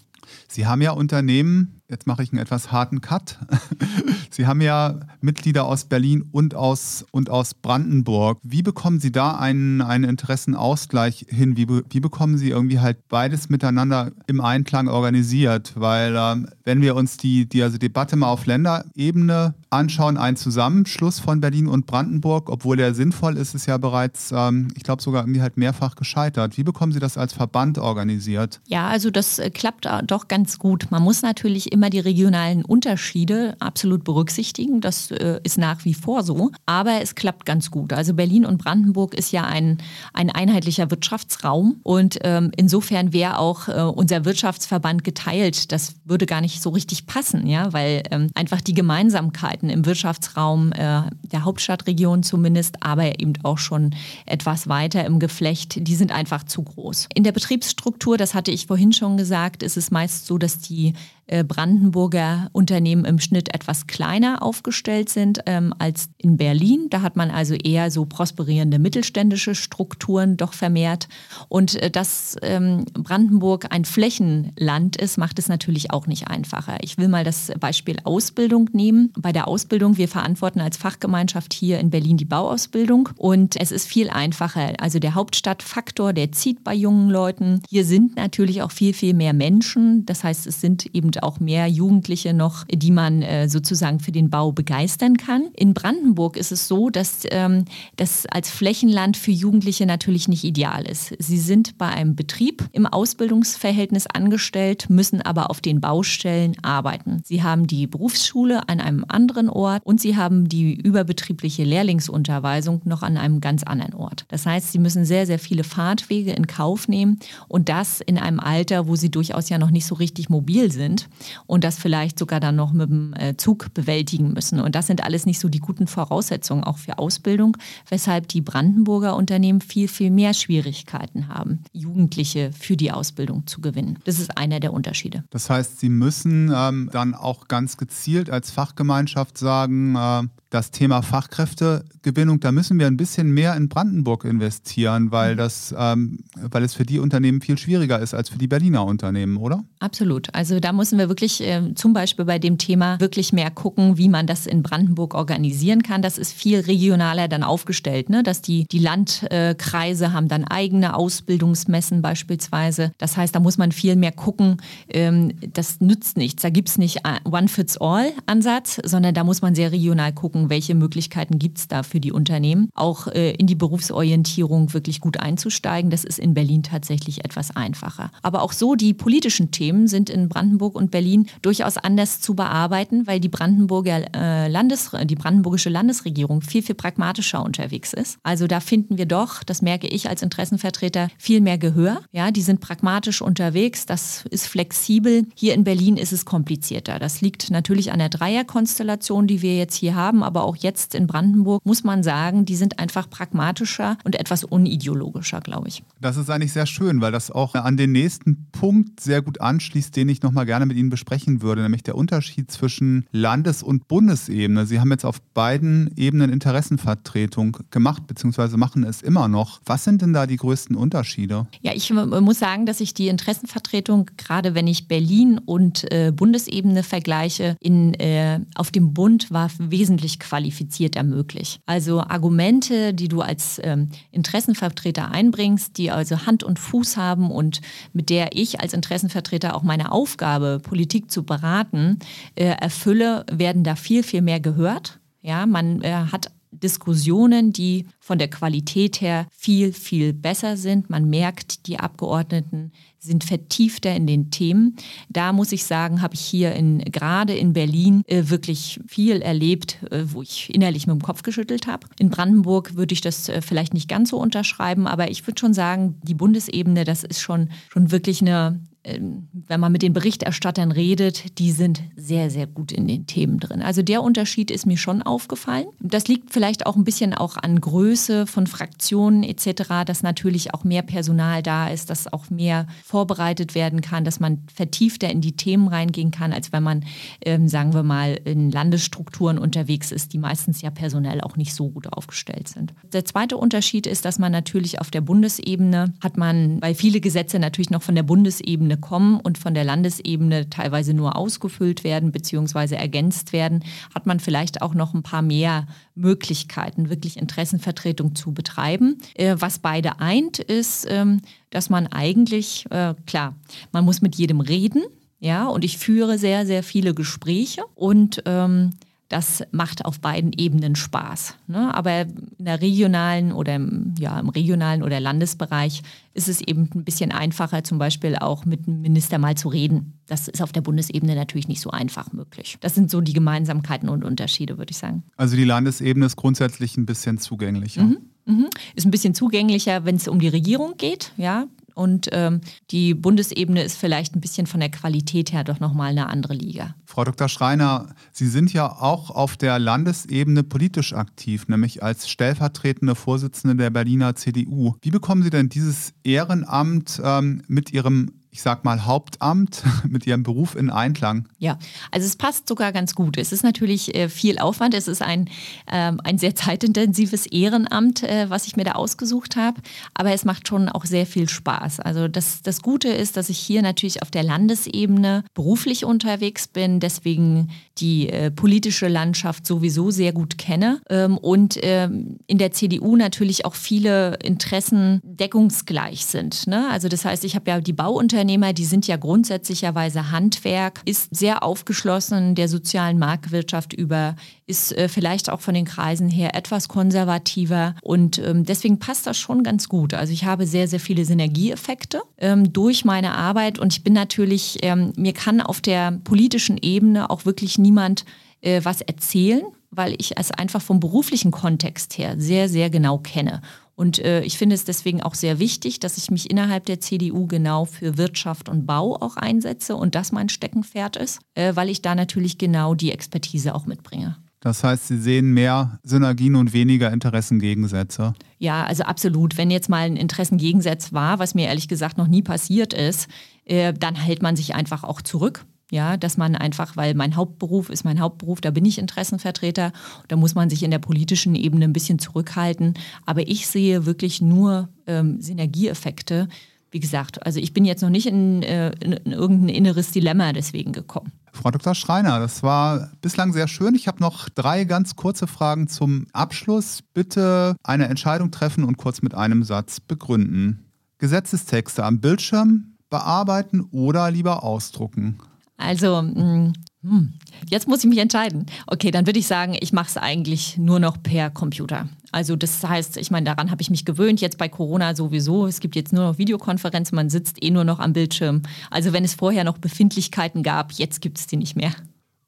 Sie 0.48 0.66
haben 0.66 0.82
ja 0.82 0.92
Unternehmen, 0.92 1.81
jetzt 1.92 2.06
mache 2.06 2.22
ich 2.22 2.32
einen 2.32 2.40
etwas 2.40 2.72
harten 2.72 3.00
Cut. 3.00 3.38
Sie 4.30 4.46
haben 4.46 4.60
ja 4.60 4.98
Mitglieder 5.20 5.66
aus 5.66 5.84
Berlin 5.84 6.24
und 6.32 6.54
aus, 6.54 7.04
und 7.12 7.30
aus 7.30 7.54
Brandenburg. 7.54 8.38
Wie 8.42 8.62
bekommen 8.62 8.98
Sie 8.98 9.12
da 9.12 9.36
einen, 9.36 9.82
einen 9.82 10.04
Interessenausgleich 10.04 11.26
hin? 11.28 11.56
Wie, 11.56 11.68
wie 11.68 12.00
bekommen 12.00 12.38
Sie 12.38 12.48
irgendwie 12.48 12.80
halt 12.80 13.08
beides 13.08 13.50
miteinander 13.50 14.10
im 14.26 14.40
Einklang 14.40 14.88
organisiert? 14.88 15.74
Weil 15.76 16.14
ähm, 16.16 16.48
wenn 16.64 16.80
wir 16.80 16.96
uns 16.96 17.18
die, 17.18 17.46
die 17.48 17.62
also 17.62 17.78
Debatte 17.78 18.16
mal 18.16 18.28
auf 18.28 18.46
Länderebene 18.46 19.54
anschauen, 19.70 20.16
ein 20.16 20.36
Zusammenschluss 20.36 21.20
von 21.20 21.40
Berlin 21.40 21.66
und 21.66 21.86
Brandenburg, 21.86 22.48
obwohl 22.48 22.76
der 22.76 22.94
sinnvoll 22.94 23.36
ist, 23.36 23.54
ist 23.54 23.66
ja 23.66 23.76
bereits, 23.76 24.32
ähm, 24.34 24.68
ich 24.76 24.82
glaube 24.82 25.02
sogar 25.02 25.22
irgendwie 25.22 25.42
halt 25.42 25.56
mehrfach 25.56 25.94
gescheitert. 25.94 26.56
Wie 26.56 26.64
bekommen 26.64 26.92
Sie 26.92 27.00
das 27.00 27.18
als 27.18 27.34
Verband 27.34 27.78
organisiert? 27.78 28.60
Ja, 28.66 28.88
also 28.88 29.10
das 29.10 29.38
äh, 29.38 29.50
klappt 29.50 29.84
äh, 29.84 30.02
doch 30.04 30.28
ganz 30.28 30.58
gut. 30.58 30.86
Man 30.90 31.02
muss 31.02 31.20
natürlich 31.22 31.70
immer 31.72 31.81
die 31.90 32.00
regionalen 32.00 32.64
Unterschiede 32.64 33.56
absolut 33.60 34.04
berücksichtigen. 34.04 34.80
Das 34.80 35.10
äh, 35.10 35.40
ist 35.42 35.58
nach 35.58 35.84
wie 35.84 35.94
vor 35.94 36.22
so. 36.22 36.50
Aber 36.66 37.00
es 37.00 37.14
klappt 37.14 37.46
ganz 37.46 37.70
gut. 37.70 37.92
Also 37.92 38.14
Berlin 38.14 38.44
und 38.46 38.58
Brandenburg 38.58 39.14
ist 39.14 39.32
ja 39.32 39.44
ein, 39.44 39.78
ein 40.12 40.30
einheitlicher 40.30 40.90
Wirtschaftsraum. 40.90 41.80
Und 41.82 42.18
ähm, 42.22 42.52
insofern 42.56 43.12
wäre 43.12 43.38
auch 43.38 43.68
äh, 43.68 43.80
unser 43.82 44.24
Wirtschaftsverband 44.24 45.04
geteilt. 45.04 45.72
Das 45.72 45.94
würde 46.04 46.26
gar 46.26 46.40
nicht 46.40 46.62
so 46.62 46.70
richtig 46.70 47.06
passen, 47.06 47.46
ja, 47.46 47.72
weil 47.72 48.02
ähm, 48.10 48.28
einfach 48.34 48.60
die 48.60 48.74
Gemeinsamkeiten 48.74 49.70
im 49.70 49.86
Wirtschaftsraum 49.86 50.72
äh, 50.72 51.02
der 51.22 51.44
Hauptstadtregion 51.44 52.22
zumindest, 52.22 52.76
aber 52.80 53.20
eben 53.20 53.34
auch 53.42 53.58
schon 53.58 53.94
etwas 54.26 54.68
weiter 54.68 55.04
im 55.04 55.18
Geflecht, 55.18 55.86
die 55.86 55.94
sind 55.94 56.12
einfach 56.12 56.44
zu 56.44 56.62
groß. 56.62 57.08
In 57.14 57.24
der 57.24 57.32
Betriebsstruktur, 57.32 58.16
das 58.16 58.34
hatte 58.34 58.50
ich 58.50 58.66
vorhin 58.66 58.92
schon 58.92 59.16
gesagt, 59.16 59.62
ist 59.62 59.76
es 59.76 59.90
meist 59.90 60.26
so, 60.26 60.38
dass 60.38 60.58
die 60.58 60.94
Brandenburger 61.26 62.48
Unternehmen 62.52 63.04
im 63.04 63.18
Schnitt 63.18 63.54
etwas 63.54 63.86
kleiner 63.86 64.42
aufgestellt 64.42 65.08
sind 65.08 65.40
ähm, 65.46 65.72
als 65.78 66.10
in 66.18 66.36
Berlin. 66.36 66.88
Da 66.90 67.02
hat 67.02 67.16
man 67.16 67.30
also 67.30 67.54
eher 67.54 67.90
so 67.90 68.04
prosperierende 68.04 68.78
mittelständische 68.78 69.54
Strukturen 69.54 70.36
doch 70.36 70.52
vermehrt. 70.52 71.08
Und 71.48 71.76
äh, 71.76 71.90
dass 71.90 72.36
ähm, 72.42 72.84
Brandenburg 72.92 73.66
ein 73.70 73.84
Flächenland 73.84 74.96
ist, 74.96 75.16
macht 75.16 75.38
es 75.38 75.48
natürlich 75.48 75.90
auch 75.90 76.06
nicht 76.06 76.28
einfacher. 76.28 76.78
Ich 76.82 76.98
will 76.98 77.08
mal 77.08 77.24
das 77.24 77.52
Beispiel 77.58 77.96
Ausbildung 78.04 78.68
nehmen. 78.72 79.12
Bei 79.16 79.32
der 79.32 79.48
Ausbildung, 79.48 79.96
wir 79.96 80.08
verantworten 80.08 80.60
als 80.60 80.76
Fachgemeinschaft 80.76 81.54
hier 81.54 81.78
in 81.78 81.90
Berlin 81.90 82.16
die 82.16 82.24
Bauausbildung 82.24 83.08
und 83.16 83.56
es 83.60 83.72
ist 83.72 83.86
viel 83.86 84.10
einfacher. 84.10 84.72
Also 84.78 84.98
der 84.98 85.14
Hauptstadtfaktor, 85.14 86.12
der 86.12 86.32
zieht 86.32 86.64
bei 86.64 86.74
jungen 86.74 87.10
Leuten. 87.10 87.62
Hier 87.68 87.84
sind 87.84 88.16
natürlich 88.16 88.62
auch 88.62 88.70
viel, 88.70 88.92
viel 88.92 89.14
mehr 89.14 89.32
Menschen. 89.32 90.04
Das 90.06 90.24
heißt, 90.24 90.46
es 90.46 90.60
sind 90.60 90.86
eben 90.94 91.10
auch 91.22 91.40
mehr 91.40 91.66
Jugendliche 91.66 92.34
noch, 92.34 92.64
die 92.70 92.90
man 92.90 93.22
äh, 93.22 93.48
sozusagen 93.48 94.00
für 94.00 94.12
den 94.12 94.30
Bau 94.30 94.52
begeistern 94.52 95.16
kann. 95.16 95.48
In 95.54 95.74
Brandenburg 95.74 96.36
ist 96.36 96.52
es 96.52 96.68
so, 96.68 96.90
dass 96.90 97.22
ähm, 97.30 97.64
das 97.96 98.26
als 98.26 98.50
Flächenland 98.50 99.16
für 99.16 99.30
Jugendliche 99.30 99.86
natürlich 99.86 100.28
nicht 100.28 100.44
ideal 100.44 100.86
ist. 100.86 101.14
Sie 101.18 101.38
sind 101.38 101.78
bei 101.78 101.88
einem 101.88 102.16
Betrieb 102.16 102.68
im 102.72 102.86
Ausbildungsverhältnis 102.86 104.06
angestellt, 104.06 104.88
müssen 104.88 105.22
aber 105.22 105.50
auf 105.50 105.60
den 105.60 105.80
Baustellen 105.80 106.56
arbeiten. 106.62 107.22
Sie 107.24 107.42
haben 107.42 107.66
die 107.66 107.86
Berufsschule 107.86 108.68
an 108.68 108.80
einem 108.80 109.04
anderen 109.08 109.48
Ort 109.48 109.82
und 109.84 110.00
sie 110.00 110.16
haben 110.16 110.48
die 110.48 110.74
überbetriebliche 110.74 111.64
Lehrlingsunterweisung 111.64 112.82
noch 112.84 113.02
an 113.02 113.16
einem 113.16 113.40
ganz 113.40 113.62
anderen 113.62 113.94
Ort. 113.94 114.24
Das 114.28 114.46
heißt, 114.46 114.72
sie 114.72 114.78
müssen 114.78 115.04
sehr, 115.04 115.26
sehr 115.26 115.38
viele 115.38 115.64
Fahrtwege 115.64 116.32
in 116.32 116.46
Kauf 116.46 116.88
nehmen 116.88 117.18
und 117.48 117.68
das 117.68 118.00
in 118.00 118.18
einem 118.18 118.40
Alter, 118.40 118.86
wo 118.86 118.96
sie 118.96 119.10
durchaus 119.10 119.48
ja 119.48 119.58
noch 119.58 119.70
nicht 119.70 119.86
so 119.86 119.94
richtig 119.94 120.28
mobil 120.28 120.70
sind 120.70 121.01
und 121.46 121.64
das 121.64 121.78
vielleicht 121.78 122.18
sogar 122.18 122.40
dann 122.40 122.56
noch 122.56 122.72
mit 122.72 122.88
dem 122.88 123.14
äh, 123.14 123.36
Zug 123.36 123.74
bewältigen 123.74 124.32
müssen. 124.32 124.60
Und 124.60 124.74
das 124.74 124.86
sind 124.86 125.04
alles 125.04 125.26
nicht 125.26 125.40
so 125.40 125.48
die 125.48 125.58
guten 125.58 125.86
Voraussetzungen 125.86 126.64
auch 126.64 126.78
für 126.78 126.98
Ausbildung, 126.98 127.56
weshalb 127.88 128.28
die 128.28 128.40
Brandenburger 128.40 129.16
Unternehmen 129.16 129.60
viel, 129.60 129.88
viel 129.88 130.10
mehr 130.10 130.34
Schwierigkeiten 130.34 131.28
haben, 131.28 131.62
Jugendliche 131.72 132.50
für 132.52 132.76
die 132.76 132.92
Ausbildung 132.92 133.46
zu 133.46 133.60
gewinnen. 133.60 133.98
Das 134.04 134.18
ist 134.18 134.36
einer 134.36 134.60
der 134.60 134.72
Unterschiede. 134.72 135.24
Das 135.30 135.50
heißt, 135.50 135.80
sie 135.80 135.88
müssen 135.88 136.52
ähm, 136.54 136.90
dann 136.92 137.14
auch 137.14 137.48
ganz 137.48 137.76
gezielt 137.76 138.30
als 138.30 138.50
Fachgemeinschaft 138.50 139.38
sagen, 139.38 139.96
äh, 139.96 140.22
das 140.52 140.70
Thema 140.70 141.00
Fachkräftegewinnung, 141.00 142.40
da 142.40 142.52
müssen 142.52 142.78
wir 142.78 142.86
ein 142.86 142.98
bisschen 142.98 143.30
mehr 143.30 143.56
in 143.56 143.70
Brandenburg 143.70 144.24
investieren, 144.24 145.10
weil, 145.10 145.32
mhm. 145.32 145.38
das, 145.38 145.74
ähm, 145.76 146.18
weil 146.36 146.62
es 146.62 146.74
für 146.74 146.84
die 146.84 146.98
Unternehmen 146.98 147.40
viel 147.40 147.56
schwieriger 147.56 147.98
ist 147.98 148.12
als 148.12 148.28
für 148.28 148.36
die 148.36 148.48
Berliner 148.48 148.84
Unternehmen, 148.84 149.38
oder? 149.38 149.64
Absolut. 149.80 150.34
Also 150.34 150.60
da 150.60 150.72
müssen 150.72 150.98
wir 150.98 151.08
wirklich 151.08 151.40
äh, 151.40 151.74
zum 151.74 151.94
Beispiel 151.94 152.26
bei 152.26 152.38
dem 152.38 152.58
Thema 152.58 153.00
wirklich 153.00 153.32
mehr 153.32 153.50
gucken, 153.50 153.96
wie 153.96 154.10
man 154.10 154.26
das 154.26 154.46
in 154.46 154.62
Brandenburg 154.62 155.14
organisieren 155.14 155.82
kann. 155.82 156.02
Das 156.02 156.18
ist 156.18 156.32
viel 156.32 156.60
regionaler 156.60 157.28
dann 157.28 157.42
aufgestellt, 157.42 158.10
ne? 158.10 158.22
dass 158.22 158.42
die, 158.42 158.66
die 158.70 158.78
Landkreise 158.78 160.04
äh, 160.04 160.08
haben 160.08 160.28
dann 160.28 160.44
eigene 160.44 160.94
Ausbildungsmessen 160.94 162.02
beispielsweise. 162.02 162.92
Das 162.98 163.16
heißt, 163.16 163.34
da 163.34 163.40
muss 163.40 163.56
man 163.56 163.72
viel 163.72 163.96
mehr 163.96 164.12
gucken. 164.12 164.58
Ähm, 164.88 165.32
das 165.54 165.80
nützt 165.80 166.18
nichts. 166.18 166.42
Da 166.42 166.50
gibt 166.50 166.68
es 166.68 166.76
nicht 166.76 167.00
One-Fits-All-Ansatz, 167.24 168.80
sondern 168.84 169.14
da 169.14 169.24
muss 169.24 169.40
man 169.40 169.54
sehr 169.54 169.72
regional 169.72 170.12
gucken 170.12 170.41
gucken, 170.42 170.50
welche 170.50 170.74
Möglichkeiten 170.74 171.38
gibt 171.38 171.58
es 171.58 171.68
da 171.68 171.82
für 171.82 172.00
die 172.00 172.12
Unternehmen, 172.12 172.68
auch 172.74 173.06
äh, 173.08 173.32
in 173.32 173.46
die 173.46 173.54
Berufsorientierung 173.54 174.72
wirklich 174.72 175.00
gut 175.00 175.18
einzusteigen. 175.18 175.90
Das 175.90 176.04
ist 176.04 176.18
in 176.18 176.34
Berlin 176.34 176.62
tatsächlich 176.62 177.24
etwas 177.24 177.54
einfacher. 177.56 178.10
Aber 178.22 178.42
auch 178.42 178.52
so, 178.52 178.74
die 178.74 178.94
politischen 178.94 179.50
Themen 179.50 179.88
sind 179.88 180.10
in 180.10 180.28
Brandenburg 180.28 180.74
und 180.74 180.90
Berlin 180.90 181.26
durchaus 181.42 181.76
anders 181.76 182.20
zu 182.20 182.34
bearbeiten, 182.34 183.06
weil 183.06 183.20
die, 183.20 183.28
Brandenburger, 183.28 184.02
äh, 184.14 184.48
Landes, 184.48 184.90
die 185.04 185.14
brandenburgische 185.14 185.70
Landesregierung 185.70 186.42
viel, 186.42 186.62
viel 186.62 186.74
pragmatischer 186.74 187.44
unterwegs 187.44 187.92
ist. 187.92 188.18
Also 188.22 188.46
da 188.46 188.60
finden 188.60 188.98
wir 188.98 189.06
doch, 189.06 189.42
das 189.44 189.62
merke 189.62 189.86
ich 189.86 190.08
als 190.08 190.22
Interessenvertreter, 190.22 191.08
viel 191.18 191.40
mehr 191.40 191.58
Gehör. 191.58 192.00
Ja, 192.12 192.30
die 192.30 192.42
sind 192.42 192.60
pragmatisch 192.60 193.22
unterwegs, 193.22 193.86
das 193.86 194.24
ist 194.30 194.46
flexibel. 194.46 195.26
Hier 195.34 195.54
in 195.54 195.64
Berlin 195.64 195.96
ist 195.96 196.12
es 196.12 196.24
komplizierter. 196.24 196.98
Das 196.98 197.20
liegt 197.20 197.50
natürlich 197.50 197.92
an 197.92 197.98
der 197.98 198.08
Dreierkonstellation, 198.08 199.26
die 199.26 199.42
wir 199.42 199.56
jetzt 199.56 199.76
hier 199.76 199.94
haben, 199.94 200.22
aber 200.32 200.44
auch 200.44 200.56
jetzt 200.56 200.94
in 200.94 201.06
Brandenburg, 201.06 201.60
muss 201.66 201.84
man 201.84 202.02
sagen, 202.02 202.46
die 202.46 202.56
sind 202.56 202.78
einfach 202.78 203.10
pragmatischer 203.10 203.98
und 204.02 204.18
etwas 204.18 204.44
unideologischer, 204.44 205.42
glaube 205.42 205.68
ich. 205.68 205.82
Das 206.00 206.16
ist 206.16 206.30
eigentlich 206.30 206.54
sehr 206.54 206.64
schön, 206.64 207.02
weil 207.02 207.12
das 207.12 207.30
auch 207.30 207.54
an 207.54 207.76
den 207.76 207.92
nächsten 207.92 208.46
Punkt 208.50 209.00
sehr 209.00 209.20
gut 209.20 209.42
anschließt, 209.42 209.94
den 209.94 210.08
ich 210.08 210.22
nochmal 210.22 210.46
gerne 210.46 210.64
mit 210.64 210.78
Ihnen 210.78 210.88
besprechen 210.88 211.42
würde, 211.42 211.60
nämlich 211.60 211.82
der 211.82 211.96
Unterschied 211.96 212.50
zwischen 212.50 213.06
Landes- 213.12 213.62
und 213.62 213.88
Bundesebene. 213.88 214.64
Sie 214.64 214.80
haben 214.80 214.90
jetzt 214.90 215.04
auf 215.04 215.20
beiden 215.34 215.90
Ebenen 215.96 216.32
Interessenvertretung 216.32 217.58
gemacht, 217.70 218.06
beziehungsweise 218.06 218.56
machen 218.56 218.84
es 218.84 219.02
immer 219.02 219.28
noch. 219.28 219.60
Was 219.66 219.84
sind 219.84 220.00
denn 220.00 220.14
da 220.14 220.26
die 220.26 220.36
größten 220.36 220.76
Unterschiede? 220.76 221.46
Ja, 221.60 221.72
ich 221.74 221.92
muss 221.92 222.38
sagen, 222.38 222.64
dass 222.64 222.80
ich 222.80 222.94
die 222.94 223.08
Interessenvertretung, 223.08 224.10
gerade 224.16 224.54
wenn 224.54 224.66
ich 224.66 224.88
Berlin 224.88 225.38
und 225.44 225.92
äh, 225.92 226.10
Bundesebene 226.10 226.82
vergleiche, 226.82 227.58
in, 227.60 227.92
äh, 227.94 228.40
auf 228.54 228.70
dem 228.70 228.94
Bund 228.94 229.30
war 229.30 229.50
wesentlich 229.58 230.18
wirklich 230.22 230.32
qualifizierter 230.32 231.02
möglich. 231.02 231.60
Also 231.66 232.00
Argumente, 232.00 232.94
die 232.94 233.08
du 233.08 233.20
als 233.20 233.60
ähm, 233.62 233.88
Interessenvertreter 234.10 235.10
einbringst, 235.10 235.76
die 235.78 235.90
also 235.90 236.26
Hand 236.26 236.44
und 236.44 236.58
Fuß 236.58 236.96
haben 236.96 237.30
und 237.30 237.60
mit 237.92 238.08
der 238.08 238.30
ich 238.32 238.60
als 238.60 238.72
Interessenvertreter 238.72 239.54
auch 239.54 239.62
meine 239.62 239.92
Aufgabe, 239.92 240.60
Politik 240.62 241.10
zu 241.10 241.24
beraten, 241.24 241.98
äh, 242.34 242.44
erfülle, 242.44 243.24
werden 243.30 243.64
da 243.64 243.76
viel, 243.76 244.02
viel 244.02 244.22
mehr 244.22 244.40
gehört. 244.40 245.00
Ja, 245.20 245.46
man 245.46 245.82
äh, 245.82 245.92
hat 246.10 246.30
Diskussionen, 246.62 247.52
die 247.52 247.86
von 248.00 248.18
der 248.18 248.28
Qualität 248.28 249.00
her 249.00 249.26
viel, 249.30 249.72
viel 249.72 250.12
besser 250.12 250.56
sind. 250.56 250.90
Man 250.90 251.08
merkt, 251.08 251.66
die 251.66 251.78
Abgeordneten 251.78 252.72
sind 253.02 253.24
vertiefter 253.24 253.94
in 253.94 254.06
den 254.06 254.30
Themen. 254.30 254.76
Da 255.08 255.32
muss 255.32 255.50
ich 255.50 255.64
sagen, 255.64 256.02
habe 256.02 256.14
ich 256.14 256.20
hier 256.20 256.54
in, 256.54 256.78
gerade 256.78 257.34
in 257.34 257.52
Berlin 257.52 258.02
äh, 258.06 258.24
wirklich 258.26 258.80
viel 258.86 259.20
erlebt, 259.20 259.78
äh, 259.90 260.04
wo 260.06 260.22
ich 260.22 260.54
innerlich 260.54 260.86
mit 260.86 260.94
dem 260.94 261.02
Kopf 261.02 261.22
geschüttelt 261.22 261.66
habe. 261.66 261.88
In 261.98 262.10
Brandenburg 262.10 262.76
würde 262.76 262.92
ich 262.92 263.00
das 263.00 263.28
äh, 263.28 263.42
vielleicht 263.42 263.74
nicht 263.74 263.88
ganz 263.88 264.10
so 264.10 264.18
unterschreiben, 264.18 264.86
aber 264.86 265.10
ich 265.10 265.26
würde 265.26 265.40
schon 265.40 265.52
sagen, 265.52 265.96
die 266.02 266.14
Bundesebene, 266.14 266.84
das 266.84 267.02
ist 267.02 267.20
schon, 267.20 267.50
schon 267.70 267.90
wirklich 267.90 268.20
eine, 268.20 268.60
wenn 268.84 269.60
man 269.60 269.70
mit 269.70 269.82
den 269.82 269.92
Berichterstattern 269.92 270.72
redet, 270.72 271.38
die 271.38 271.52
sind 271.52 271.82
sehr, 271.94 272.30
sehr 272.30 272.48
gut 272.48 272.72
in 272.72 272.88
den 272.88 273.06
Themen 273.06 273.38
drin. 273.38 273.62
Also 273.62 273.82
der 273.82 274.02
Unterschied 274.02 274.50
ist 274.50 274.66
mir 274.66 274.76
schon 274.76 275.02
aufgefallen. 275.02 275.66
Das 275.78 276.08
liegt 276.08 276.32
vielleicht 276.32 276.66
auch 276.66 276.74
ein 276.74 276.82
bisschen 276.82 277.14
auch 277.14 277.36
an 277.36 277.60
Größe 277.60 278.26
von 278.26 278.48
Fraktionen 278.48 279.22
etc., 279.22 279.84
dass 279.86 280.02
natürlich 280.02 280.52
auch 280.52 280.64
mehr 280.64 280.82
Personal 280.82 281.44
da 281.44 281.68
ist, 281.68 281.90
dass 281.90 282.12
auch 282.12 282.28
mehr 282.30 282.66
vorbereitet 282.84 283.54
werden 283.54 283.82
kann, 283.82 284.04
dass 284.04 284.18
man 284.18 284.42
vertiefter 284.52 285.08
in 285.10 285.20
die 285.20 285.36
Themen 285.36 285.68
reingehen 285.68 286.10
kann, 286.10 286.32
als 286.32 286.52
wenn 286.52 286.64
man, 286.64 286.84
ähm, 287.24 287.46
sagen 287.46 287.74
wir 287.74 287.84
mal, 287.84 288.18
in 288.24 288.50
Landesstrukturen 288.50 289.38
unterwegs 289.38 289.92
ist, 289.92 290.12
die 290.12 290.18
meistens 290.18 290.60
ja 290.60 290.70
personell 290.70 291.20
auch 291.20 291.36
nicht 291.36 291.54
so 291.54 291.68
gut 291.68 291.92
aufgestellt 291.92 292.48
sind. 292.48 292.74
Der 292.92 293.04
zweite 293.04 293.36
Unterschied 293.36 293.86
ist, 293.86 294.04
dass 294.04 294.18
man 294.18 294.32
natürlich 294.32 294.80
auf 294.80 294.90
der 294.90 295.02
Bundesebene 295.02 295.94
hat 296.00 296.16
man, 296.16 296.60
weil 296.60 296.74
viele 296.74 297.00
Gesetze 297.00 297.38
natürlich 297.38 297.70
noch 297.70 297.82
von 297.82 297.94
der 297.94 298.02
Bundesebene 298.02 298.71
Bundesebene 298.72 298.76
kommen 298.76 299.20
und 299.20 299.38
von 299.38 299.54
der 299.54 299.64
Landesebene 299.64 300.50
teilweise 300.50 300.94
nur 300.94 301.16
ausgefüllt 301.16 301.84
werden 301.84 302.12
bzw. 302.12 302.74
ergänzt 302.74 303.32
werden, 303.32 303.64
hat 303.94 304.06
man 304.06 304.20
vielleicht 304.20 304.62
auch 304.62 304.74
noch 304.74 304.94
ein 304.94 305.02
paar 305.02 305.22
mehr 305.22 305.66
Möglichkeiten, 305.94 306.88
wirklich 306.88 307.16
Interessenvertretung 307.16 308.14
zu 308.14 308.32
betreiben. 308.32 308.98
Äh, 309.14 309.36
was 309.38 309.58
beide 309.58 310.00
eint, 310.00 310.38
ist, 310.38 310.86
ähm, 310.88 311.20
dass 311.50 311.70
man 311.70 311.86
eigentlich, 311.86 312.66
äh, 312.70 312.94
klar, 313.06 313.34
man 313.72 313.84
muss 313.84 314.00
mit 314.02 314.16
jedem 314.16 314.40
reden, 314.40 314.82
ja, 315.20 315.46
und 315.46 315.64
ich 315.64 315.78
führe 315.78 316.18
sehr, 316.18 316.46
sehr 316.46 316.62
viele 316.62 316.94
Gespräche 316.94 317.62
und 317.76 318.22
ähm, 318.26 318.70
das 319.12 319.42
macht 319.50 319.84
auf 319.84 320.00
beiden 320.00 320.32
Ebenen 320.32 320.74
Spaß. 320.74 321.36
Ne? 321.46 321.74
Aber 321.74 322.00
in 322.00 322.44
der 322.46 322.62
regionalen 322.62 323.32
oder 323.32 323.56
im, 323.56 323.94
ja, 323.98 324.18
im 324.18 324.30
regionalen 324.30 324.82
oder 324.82 325.00
Landesbereich 325.00 325.82
ist 326.14 326.30
es 326.30 326.40
eben 326.40 326.70
ein 326.74 326.84
bisschen 326.84 327.12
einfacher, 327.12 327.62
zum 327.62 327.76
Beispiel 327.76 328.16
auch 328.16 328.46
mit 328.46 328.66
dem 328.66 328.80
Minister 328.80 329.18
mal 329.18 329.36
zu 329.36 329.50
reden. 329.50 329.98
Das 330.06 330.28
ist 330.28 330.40
auf 330.40 330.52
der 330.52 330.62
Bundesebene 330.62 331.14
natürlich 331.14 331.46
nicht 331.46 331.60
so 331.60 331.68
einfach 331.68 332.14
möglich. 332.14 332.56
Das 332.60 332.74
sind 332.74 332.90
so 332.90 333.02
die 333.02 333.12
Gemeinsamkeiten 333.12 333.90
und 333.90 334.02
Unterschiede, 334.02 334.56
würde 334.56 334.70
ich 334.70 334.78
sagen. 334.78 335.02
Also 335.18 335.36
die 335.36 335.44
Landesebene 335.44 336.06
ist 336.06 336.16
grundsätzlich 336.16 336.78
ein 336.78 336.86
bisschen 336.86 337.18
zugänglicher. 337.18 337.82
Mhm. 337.82 337.98
Mhm. 338.24 338.46
Ist 338.74 338.86
ein 338.86 338.90
bisschen 338.90 339.14
zugänglicher, 339.14 339.84
wenn 339.84 339.96
es 339.96 340.08
um 340.08 340.20
die 340.20 340.28
Regierung 340.28 340.78
geht. 340.78 341.12
Ja, 341.18 341.48
und 341.74 342.08
ähm, 342.12 342.40
die 342.70 342.94
Bundesebene 342.94 343.62
ist 343.62 343.76
vielleicht 343.76 344.14
ein 344.14 344.20
bisschen 344.20 344.46
von 344.46 344.60
der 344.60 344.70
Qualität 344.70 345.32
her 345.32 345.44
doch 345.44 345.60
nochmal 345.60 345.90
eine 345.90 346.08
andere 346.08 346.34
Liga. 346.34 346.74
Frau 346.92 347.04
Dr. 347.04 347.30
Schreiner, 347.30 347.94
Sie 348.12 348.26
sind 348.26 348.52
ja 348.52 348.70
auch 348.70 349.08
auf 349.08 349.38
der 349.38 349.58
Landesebene 349.58 350.42
politisch 350.42 350.92
aktiv, 350.92 351.48
nämlich 351.48 351.82
als 351.82 352.06
stellvertretende 352.06 352.94
Vorsitzende 352.94 353.56
der 353.56 353.70
Berliner 353.70 354.14
CDU. 354.14 354.74
Wie 354.82 354.90
bekommen 354.90 355.22
Sie 355.22 355.30
denn 355.30 355.48
dieses 355.48 355.94
Ehrenamt 356.04 357.00
ähm, 357.02 357.44
mit 357.48 357.72
Ihrem 357.72 358.21
ich 358.34 358.40
sag 358.40 358.64
mal, 358.64 358.86
Hauptamt 358.86 359.62
mit 359.88 360.06
ihrem 360.06 360.22
Beruf 360.22 360.56
in 360.56 360.70
Einklang? 360.70 361.28
Ja, 361.38 361.58
also 361.90 362.06
es 362.06 362.16
passt 362.16 362.48
sogar 362.48 362.72
ganz 362.72 362.94
gut. 362.94 363.18
Es 363.18 363.30
ist 363.30 363.44
natürlich 363.44 363.94
äh, 363.94 364.08
viel 364.08 364.38
Aufwand. 364.38 364.72
Es 364.72 364.88
ist 364.88 365.02
ein, 365.02 365.28
ähm, 365.70 366.00
ein 366.02 366.16
sehr 366.16 366.34
zeitintensives 366.34 367.26
Ehrenamt, 367.26 368.02
äh, 368.02 368.30
was 368.30 368.46
ich 368.46 368.56
mir 368.56 368.64
da 368.64 368.72
ausgesucht 368.72 369.36
habe. 369.36 369.60
Aber 369.92 370.12
es 370.12 370.24
macht 370.24 370.48
schon 370.48 370.70
auch 370.70 370.86
sehr 370.86 371.04
viel 371.04 371.28
Spaß. 371.28 371.80
Also 371.80 372.08
das, 372.08 372.40
das 372.40 372.62
Gute 372.62 372.88
ist, 372.88 373.18
dass 373.18 373.28
ich 373.28 373.38
hier 373.38 373.60
natürlich 373.60 374.00
auf 374.00 374.10
der 374.10 374.22
Landesebene 374.22 375.24
beruflich 375.34 375.84
unterwegs 375.84 376.48
bin, 376.48 376.80
deswegen 376.80 377.50
die 377.76 378.08
äh, 378.08 378.30
politische 378.30 378.88
Landschaft 378.88 379.46
sowieso 379.46 379.90
sehr 379.90 380.12
gut 380.12 380.38
kenne 380.38 380.80
ähm, 380.88 381.18
und 381.18 381.58
ähm, 381.62 382.18
in 382.26 382.38
der 382.38 382.52
CDU 382.52 382.96
natürlich 382.96 383.44
auch 383.44 383.54
viele 383.54 384.16
Interessen 384.22 385.00
deckungsgleich 385.04 386.06
sind. 386.06 386.46
Ne? 386.46 386.68
Also 386.70 386.88
das 386.88 387.04
heißt, 387.04 387.24
ich 387.24 387.34
habe 387.34 387.50
ja 387.50 387.60
die 387.60 387.72
Bauunternehmen 387.72 388.21
Kleinunternehmer, 388.22 388.52
die 388.52 388.64
sind 388.64 388.86
ja 388.86 388.96
grundsätzlicherweise 388.96 390.12
Handwerk, 390.12 390.80
ist 390.84 391.14
sehr 391.14 391.42
aufgeschlossen 391.42 392.36
der 392.36 392.48
sozialen 392.48 392.96
Marktwirtschaft 392.98 393.72
über, 393.72 394.14
ist 394.46 394.72
äh, 394.76 394.88
vielleicht 394.88 395.28
auch 395.28 395.40
von 395.40 395.54
den 395.54 395.64
Kreisen 395.64 396.08
her 396.08 396.36
etwas 396.36 396.68
konservativer 396.68 397.74
und 397.82 398.18
ähm, 398.18 398.44
deswegen 398.44 398.78
passt 398.78 399.08
das 399.08 399.18
schon 399.18 399.42
ganz 399.42 399.68
gut. 399.68 399.92
Also 399.92 400.12
ich 400.12 400.24
habe 400.24 400.46
sehr, 400.46 400.68
sehr 400.68 400.78
viele 400.78 401.04
Synergieeffekte 401.04 402.02
ähm, 402.18 402.52
durch 402.52 402.84
meine 402.84 403.16
Arbeit 403.16 403.58
und 403.58 403.72
ich 403.72 403.82
bin 403.82 403.92
natürlich, 403.92 404.58
ähm, 404.62 404.92
mir 404.96 405.14
kann 405.14 405.40
auf 405.40 405.60
der 405.60 405.90
politischen 406.04 406.58
Ebene 406.58 407.10
auch 407.10 407.24
wirklich 407.24 407.58
niemand 407.58 408.04
äh, 408.40 408.60
was 408.62 408.82
erzählen, 408.82 409.42
weil 409.72 409.94
ich 409.98 410.16
es 410.16 410.30
einfach 410.30 410.62
vom 410.62 410.78
beruflichen 410.78 411.32
Kontext 411.32 411.98
her 411.98 412.14
sehr, 412.18 412.48
sehr 412.48 412.70
genau 412.70 412.98
kenne. 412.98 413.40
Und 413.82 413.98
äh, 413.98 414.22
ich 414.22 414.38
finde 414.38 414.54
es 414.54 414.64
deswegen 414.64 415.02
auch 415.02 415.16
sehr 415.16 415.40
wichtig, 415.40 415.80
dass 415.80 415.96
ich 415.96 416.08
mich 416.08 416.30
innerhalb 416.30 416.66
der 416.66 416.78
CDU 416.78 417.26
genau 417.26 417.64
für 417.64 417.98
Wirtschaft 417.98 418.48
und 418.48 418.64
Bau 418.64 418.94
auch 418.94 419.16
einsetze 419.16 419.74
und 419.74 419.96
das 419.96 420.12
mein 420.12 420.28
Steckenpferd 420.28 420.94
ist, 420.94 421.18
äh, 421.34 421.56
weil 421.56 421.68
ich 421.68 421.82
da 421.82 421.96
natürlich 421.96 422.38
genau 422.38 422.76
die 422.76 422.92
Expertise 422.92 423.56
auch 423.56 423.66
mitbringe. 423.66 424.18
Das 424.38 424.62
heißt, 424.62 424.86
Sie 424.86 424.98
sehen 424.98 425.34
mehr 425.34 425.80
Synergien 425.82 426.36
und 426.36 426.52
weniger 426.52 426.92
Interessengegensätze. 426.92 428.14
Ja, 428.38 428.62
also 428.62 428.84
absolut. 428.84 429.36
Wenn 429.36 429.50
jetzt 429.50 429.68
mal 429.68 429.86
ein 429.86 429.96
Interessengegensatz 429.96 430.92
war, 430.92 431.18
was 431.18 431.34
mir 431.34 431.48
ehrlich 431.48 431.66
gesagt 431.66 431.98
noch 431.98 432.06
nie 432.06 432.22
passiert 432.22 432.72
ist, 432.72 433.08
äh, 433.46 433.72
dann 433.72 433.96
hält 433.96 434.22
man 434.22 434.36
sich 434.36 434.54
einfach 434.54 434.84
auch 434.84 435.02
zurück. 435.02 435.44
Ja, 435.72 435.96
dass 435.96 436.18
man 436.18 436.36
einfach, 436.36 436.76
weil 436.76 436.92
mein 436.94 437.16
Hauptberuf 437.16 437.70
ist 437.70 437.82
mein 437.82 437.98
Hauptberuf, 437.98 438.42
da 438.42 438.50
bin 438.50 438.66
ich 438.66 438.76
Interessenvertreter, 438.76 439.72
da 440.06 440.16
muss 440.16 440.34
man 440.34 440.50
sich 440.50 440.64
in 440.64 440.70
der 440.70 440.78
politischen 440.78 441.34
Ebene 441.34 441.64
ein 441.64 441.72
bisschen 441.72 441.98
zurückhalten. 441.98 442.74
Aber 443.06 443.26
ich 443.26 443.46
sehe 443.46 443.86
wirklich 443.86 444.20
nur 444.20 444.68
ähm, 444.86 445.22
Synergieeffekte. 445.22 446.28
Wie 446.70 446.78
gesagt, 446.78 447.24
also 447.24 447.40
ich 447.40 447.54
bin 447.54 447.64
jetzt 447.64 447.80
noch 447.80 447.88
nicht 447.88 448.06
in, 448.06 448.42
äh, 448.42 448.72
in, 448.80 448.92
in 448.92 449.12
irgendein 449.12 449.48
inneres 449.48 449.92
Dilemma 449.92 450.34
deswegen 450.34 450.72
gekommen. 450.72 451.10
Frau 451.32 451.50
Dr. 451.50 451.74
Schreiner, 451.74 452.20
das 452.20 452.42
war 452.42 452.90
bislang 453.00 453.32
sehr 453.32 453.48
schön. 453.48 453.74
Ich 453.74 453.88
habe 453.88 454.00
noch 454.00 454.28
drei 454.28 454.64
ganz 454.64 454.94
kurze 454.94 455.26
Fragen 455.26 455.68
zum 455.68 456.04
Abschluss. 456.12 456.80
Bitte 456.92 457.56
eine 457.62 457.88
Entscheidung 457.88 458.30
treffen 458.30 458.64
und 458.64 458.76
kurz 458.76 459.00
mit 459.00 459.14
einem 459.14 459.42
Satz 459.42 459.80
begründen. 459.80 460.66
Gesetzestexte 460.98 461.82
am 461.82 462.00
Bildschirm 462.00 462.74
bearbeiten 462.90 463.62
oder 463.70 464.10
lieber 464.10 464.44
ausdrucken? 464.44 465.16
Also, 465.62 466.02
mm, 466.02 466.52
hm, 466.82 467.14
jetzt 467.48 467.68
muss 467.68 467.84
ich 467.84 467.88
mich 467.88 467.98
entscheiden. 467.98 468.46
Okay, 468.66 468.90
dann 468.90 469.06
würde 469.06 469.18
ich 469.18 469.26
sagen, 469.26 469.56
ich 469.60 469.72
mache 469.72 469.88
es 469.88 469.96
eigentlich 469.96 470.58
nur 470.58 470.80
noch 470.80 471.00
per 471.00 471.30
Computer. 471.30 471.88
Also 472.10 472.36
das 472.36 472.62
heißt, 472.62 472.96
ich 472.96 473.10
meine, 473.10 473.24
daran 473.24 473.50
habe 473.50 473.62
ich 473.62 473.70
mich 473.70 473.84
gewöhnt, 473.84 474.20
jetzt 474.20 474.36
bei 474.36 474.48
Corona 474.48 474.94
sowieso. 474.94 475.46
Es 475.46 475.60
gibt 475.60 475.76
jetzt 475.76 475.92
nur 475.92 476.04
noch 476.04 476.18
Videokonferenzen, 476.18 476.96
man 476.96 477.08
sitzt 477.08 477.42
eh 477.42 477.50
nur 477.50 477.64
noch 477.64 477.78
am 477.78 477.92
Bildschirm. 477.92 478.42
Also 478.70 478.92
wenn 478.92 479.04
es 479.04 479.14
vorher 479.14 479.44
noch 479.44 479.58
Befindlichkeiten 479.58 480.42
gab, 480.42 480.72
jetzt 480.72 481.00
gibt 481.00 481.18
es 481.18 481.26
die 481.26 481.36
nicht 481.36 481.56
mehr. 481.56 481.72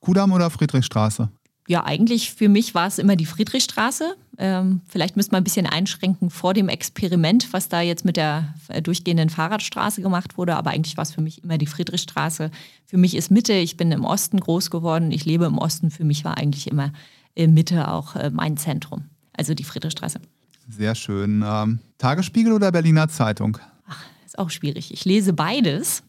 Kudamm 0.00 0.32
oder 0.32 0.48
Friedrichstraße? 0.50 1.28
Ja, 1.66 1.84
eigentlich 1.84 2.32
für 2.32 2.48
mich 2.48 2.74
war 2.74 2.86
es 2.86 2.98
immer 2.98 3.16
die 3.16 3.24
Friedrichstraße. 3.24 4.16
Ähm, 4.36 4.82
vielleicht 4.86 5.16
müsste 5.16 5.32
man 5.32 5.40
ein 5.40 5.44
bisschen 5.44 5.66
einschränken 5.66 6.28
vor 6.28 6.52
dem 6.52 6.68
Experiment, 6.68 7.52
was 7.52 7.70
da 7.70 7.80
jetzt 7.80 8.04
mit 8.04 8.18
der 8.18 8.54
äh, 8.68 8.82
durchgehenden 8.82 9.30
Fahrradstraße 9.30 10.02
gemacht 10.02 10.36
wurde. 10.36 10.56
Aber 10.56 10.70
eigentlich 10.70 10.98
war 10.98 11.02
es 11.02 11.12
für 11.12 11.22
mich 11.22 11.42
immer 11.42 11.56
die 11.56 11.66
Friedrichstraße. 11.66 12.50
Für 12.84 12.96
mich 12.98 13.14
ist 13.14 13.30
Mitte, 13.30 13.54
ich 13.54 13.78
bin 13.78 13.92
im 13.92 14.04
Osten 14.04 14.40
groß 14.40 14.70
geworden, 14.70 15.10
ich 15.10 15.24
lebe 15.24 15.46
im 15.46 15.56
Osten. 15.56 15.90
Für 15.90 16.04
mich 16.04 16.24
war 16.24 16.36
eigentlich 16.36 16.66
immer 16.66 16.92
äh, 17.34 17.46
Mitte 17.46 17.88
auch 17.88 18.14
äh, 18.14 18.30
mein 18.30 18.58
Zentrum, 18.58 19.04
also 19.32 19.54
die 19.54 19.64
Friedrichstraße. 19.64 20.20
Sehr 20.68 20.94
schön. 20.94 21.42
Ähm, 21.46 21.78
Tagesspiegel 21.96 22.52
oder 22.52 22.72
Berliner 22.72 23.08
Zeitung? 23.08 23.58
Ach, 23.88 24.04
ist 24.26 24.38
auch 24.38 24.50
schwierig. 24.50 24.92
Ich 24.92 25.04
lese 25.06 25.32
beides. 25.32 26.02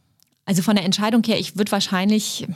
Also 0.45 0.61
von 0.61 0.75
der 0.75 0.85
Entscheidung 0.85 1.23
her, 1.23 1.39
ich 1.39 1.57
würde 1.57 1.71
wahrscheinlich 1.71 2.47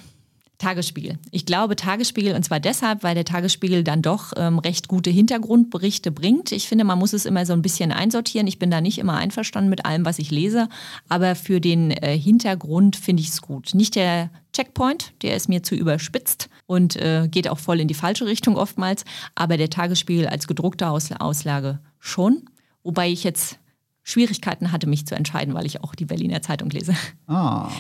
Tagesspiegel. 0.60 1.18
Ich 1.32 1.46
glaube 1.46 1.78
Tagesspiegel 1.78 2.36
und 2.36 2.44
zwar 2.44 2.60
deshalb, 2.60 3.02
weil 3.02 3.16
der 3.16 3.24
Tagesspiegel 3.24 3.86
dann 3.86 4.02
doch 4.02 4.34
ähm, 4.36 4.60
recht 4.60 4.90
gute 4.90 5.10
Hintergrundberichte 5.10 6.12
bringt. 6.12 6.52
Ich 6.52 6.68
finde, 6.68 6.84
man 6.84 7.00
muss 7.00 7.14
es 7.14 7.26
immer 7.26 7.46
so 7.46 7.54
ein 7.54 7.62
bisschen 7.62 7.94
einsortieren. 7.94 8.46
Ich 8.46 8.60
bin 8.60 8.70
da 8.70 8.82
nicht 8.82 8.98
immer 8.98 9.16
einverstanden 9.16 9.70
mit 9.70 9.86
allem, 9.86 10.04
was 10.04 10.20
ich 10.20 10.32
lese, 10.32 10.68
aber 11.08 11.36
für 11.36 11.62
den 11.62 11.92
äh, 11.92 12.18
Hintergrund 12.18 12.98
finde 12.98 13.22
ich 13.22 13.30
es 13.30 13.42
gut. 13.42 13.74
Nicht 13.74 13.96
der 13.96 14.32
Checkpoint, 14.52 15.14
der 15.22 15.38
ist 15.38 15.48
mir 15.48 15.64
zu 15.64 15.76
überspitzt 15.76 16.50
und 16.66 16.98
äh, 16.98 17.30
geht 17.32 17.48
auch 17.48 17.60
voll 17.60 17.80
in 17.80 17.88
die 17.88 17.94
falsche 17.94 18.26
Richtung 18.26 18.58
oftmals, 18.58 19.06
aber 19.36 19.56
der 19.56 19.70
Tagesspiegel 19.70 20.28
als 20.28 20.46
gedruckte 20.46 20.90
Aus 20.90 21.10
Auslage 21.14 21.80
schon. 22.00 22.50
Wobei 22.84 23.10
ich 23.10 23.24
jetzt 23.24 23.60
Schwierigkeiten 24.04 24.74
hatte, 24.74 24.88
mich 24.88 25.08
zu 25.08 25.16
entscheiden, 25.16 25.54
weil 25.54 25.66
ich 25.66 25.82
auch 25.84 25.96
die 25.96 26.06
Berliner 26.06 26.42
Zeitung 26.42 26.70
lese. 26.70 26.96
Ah. 27.28 27.70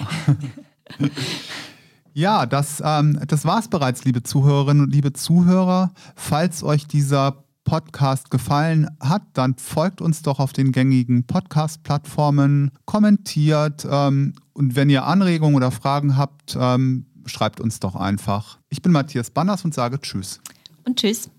Ja, 2.13 2.45
das, 2.45 2.81
ähm, 2.85 3.19
das 3.27 3.45
war 3.45 3.59
es 3.59 3.67
bereits, 3.67 4.03
liebe 4.05 4.23
Zuhörerinnen 4.23 4.83
und 4.83 4.91
liebe 4.91 5.13
Zuhörer. 5.13 5.91
Falls 6.15 6.63
euch 6.63 6.87
dieser 6.87 7.43
Podcast 7.63 8.31
gefallen 8.31 8.87
hat, 8.99 9.21
dann 9.33 9.55
folgt 9.55 10.01
uns 10.01 10.23
doch 10.23 10.39
auf 10.39 10.53
den 10.53 10.71
gängigen 10.71 11.25
Podcast-Plattformen, 11.25 12.71
kommentiert 12.85 13.85
ähm, 13.89 14.33
und 14.53 14.75
wenn 14.75 14.89
ihr 14.89 15.05
Anregungen 15.05 15.55
oder 15.55 15.69
Fragen 15.69 16.17
habt, 16.17 16.57
ähm, 16.59 17.05
schreibt 17.25 17.59
uns 17.59 17.79
doch 17.79 17.95
einfach. 17.95 18.57
Ich 18.69 18.81
bin 18.81 18.91
Matthias 18.91 19.29
Banners 19.29 19.63
und 19.65 19.73
sage 19.73 19.99
Tschüss. 19.99 20.41
Und 20.83 20.99
Tschüss. 20.99 21.29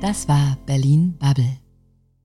Das 0.00 0.28
war 0.28 0.56
Berlin 0.66 1.16
Bubble. 1.18 1.58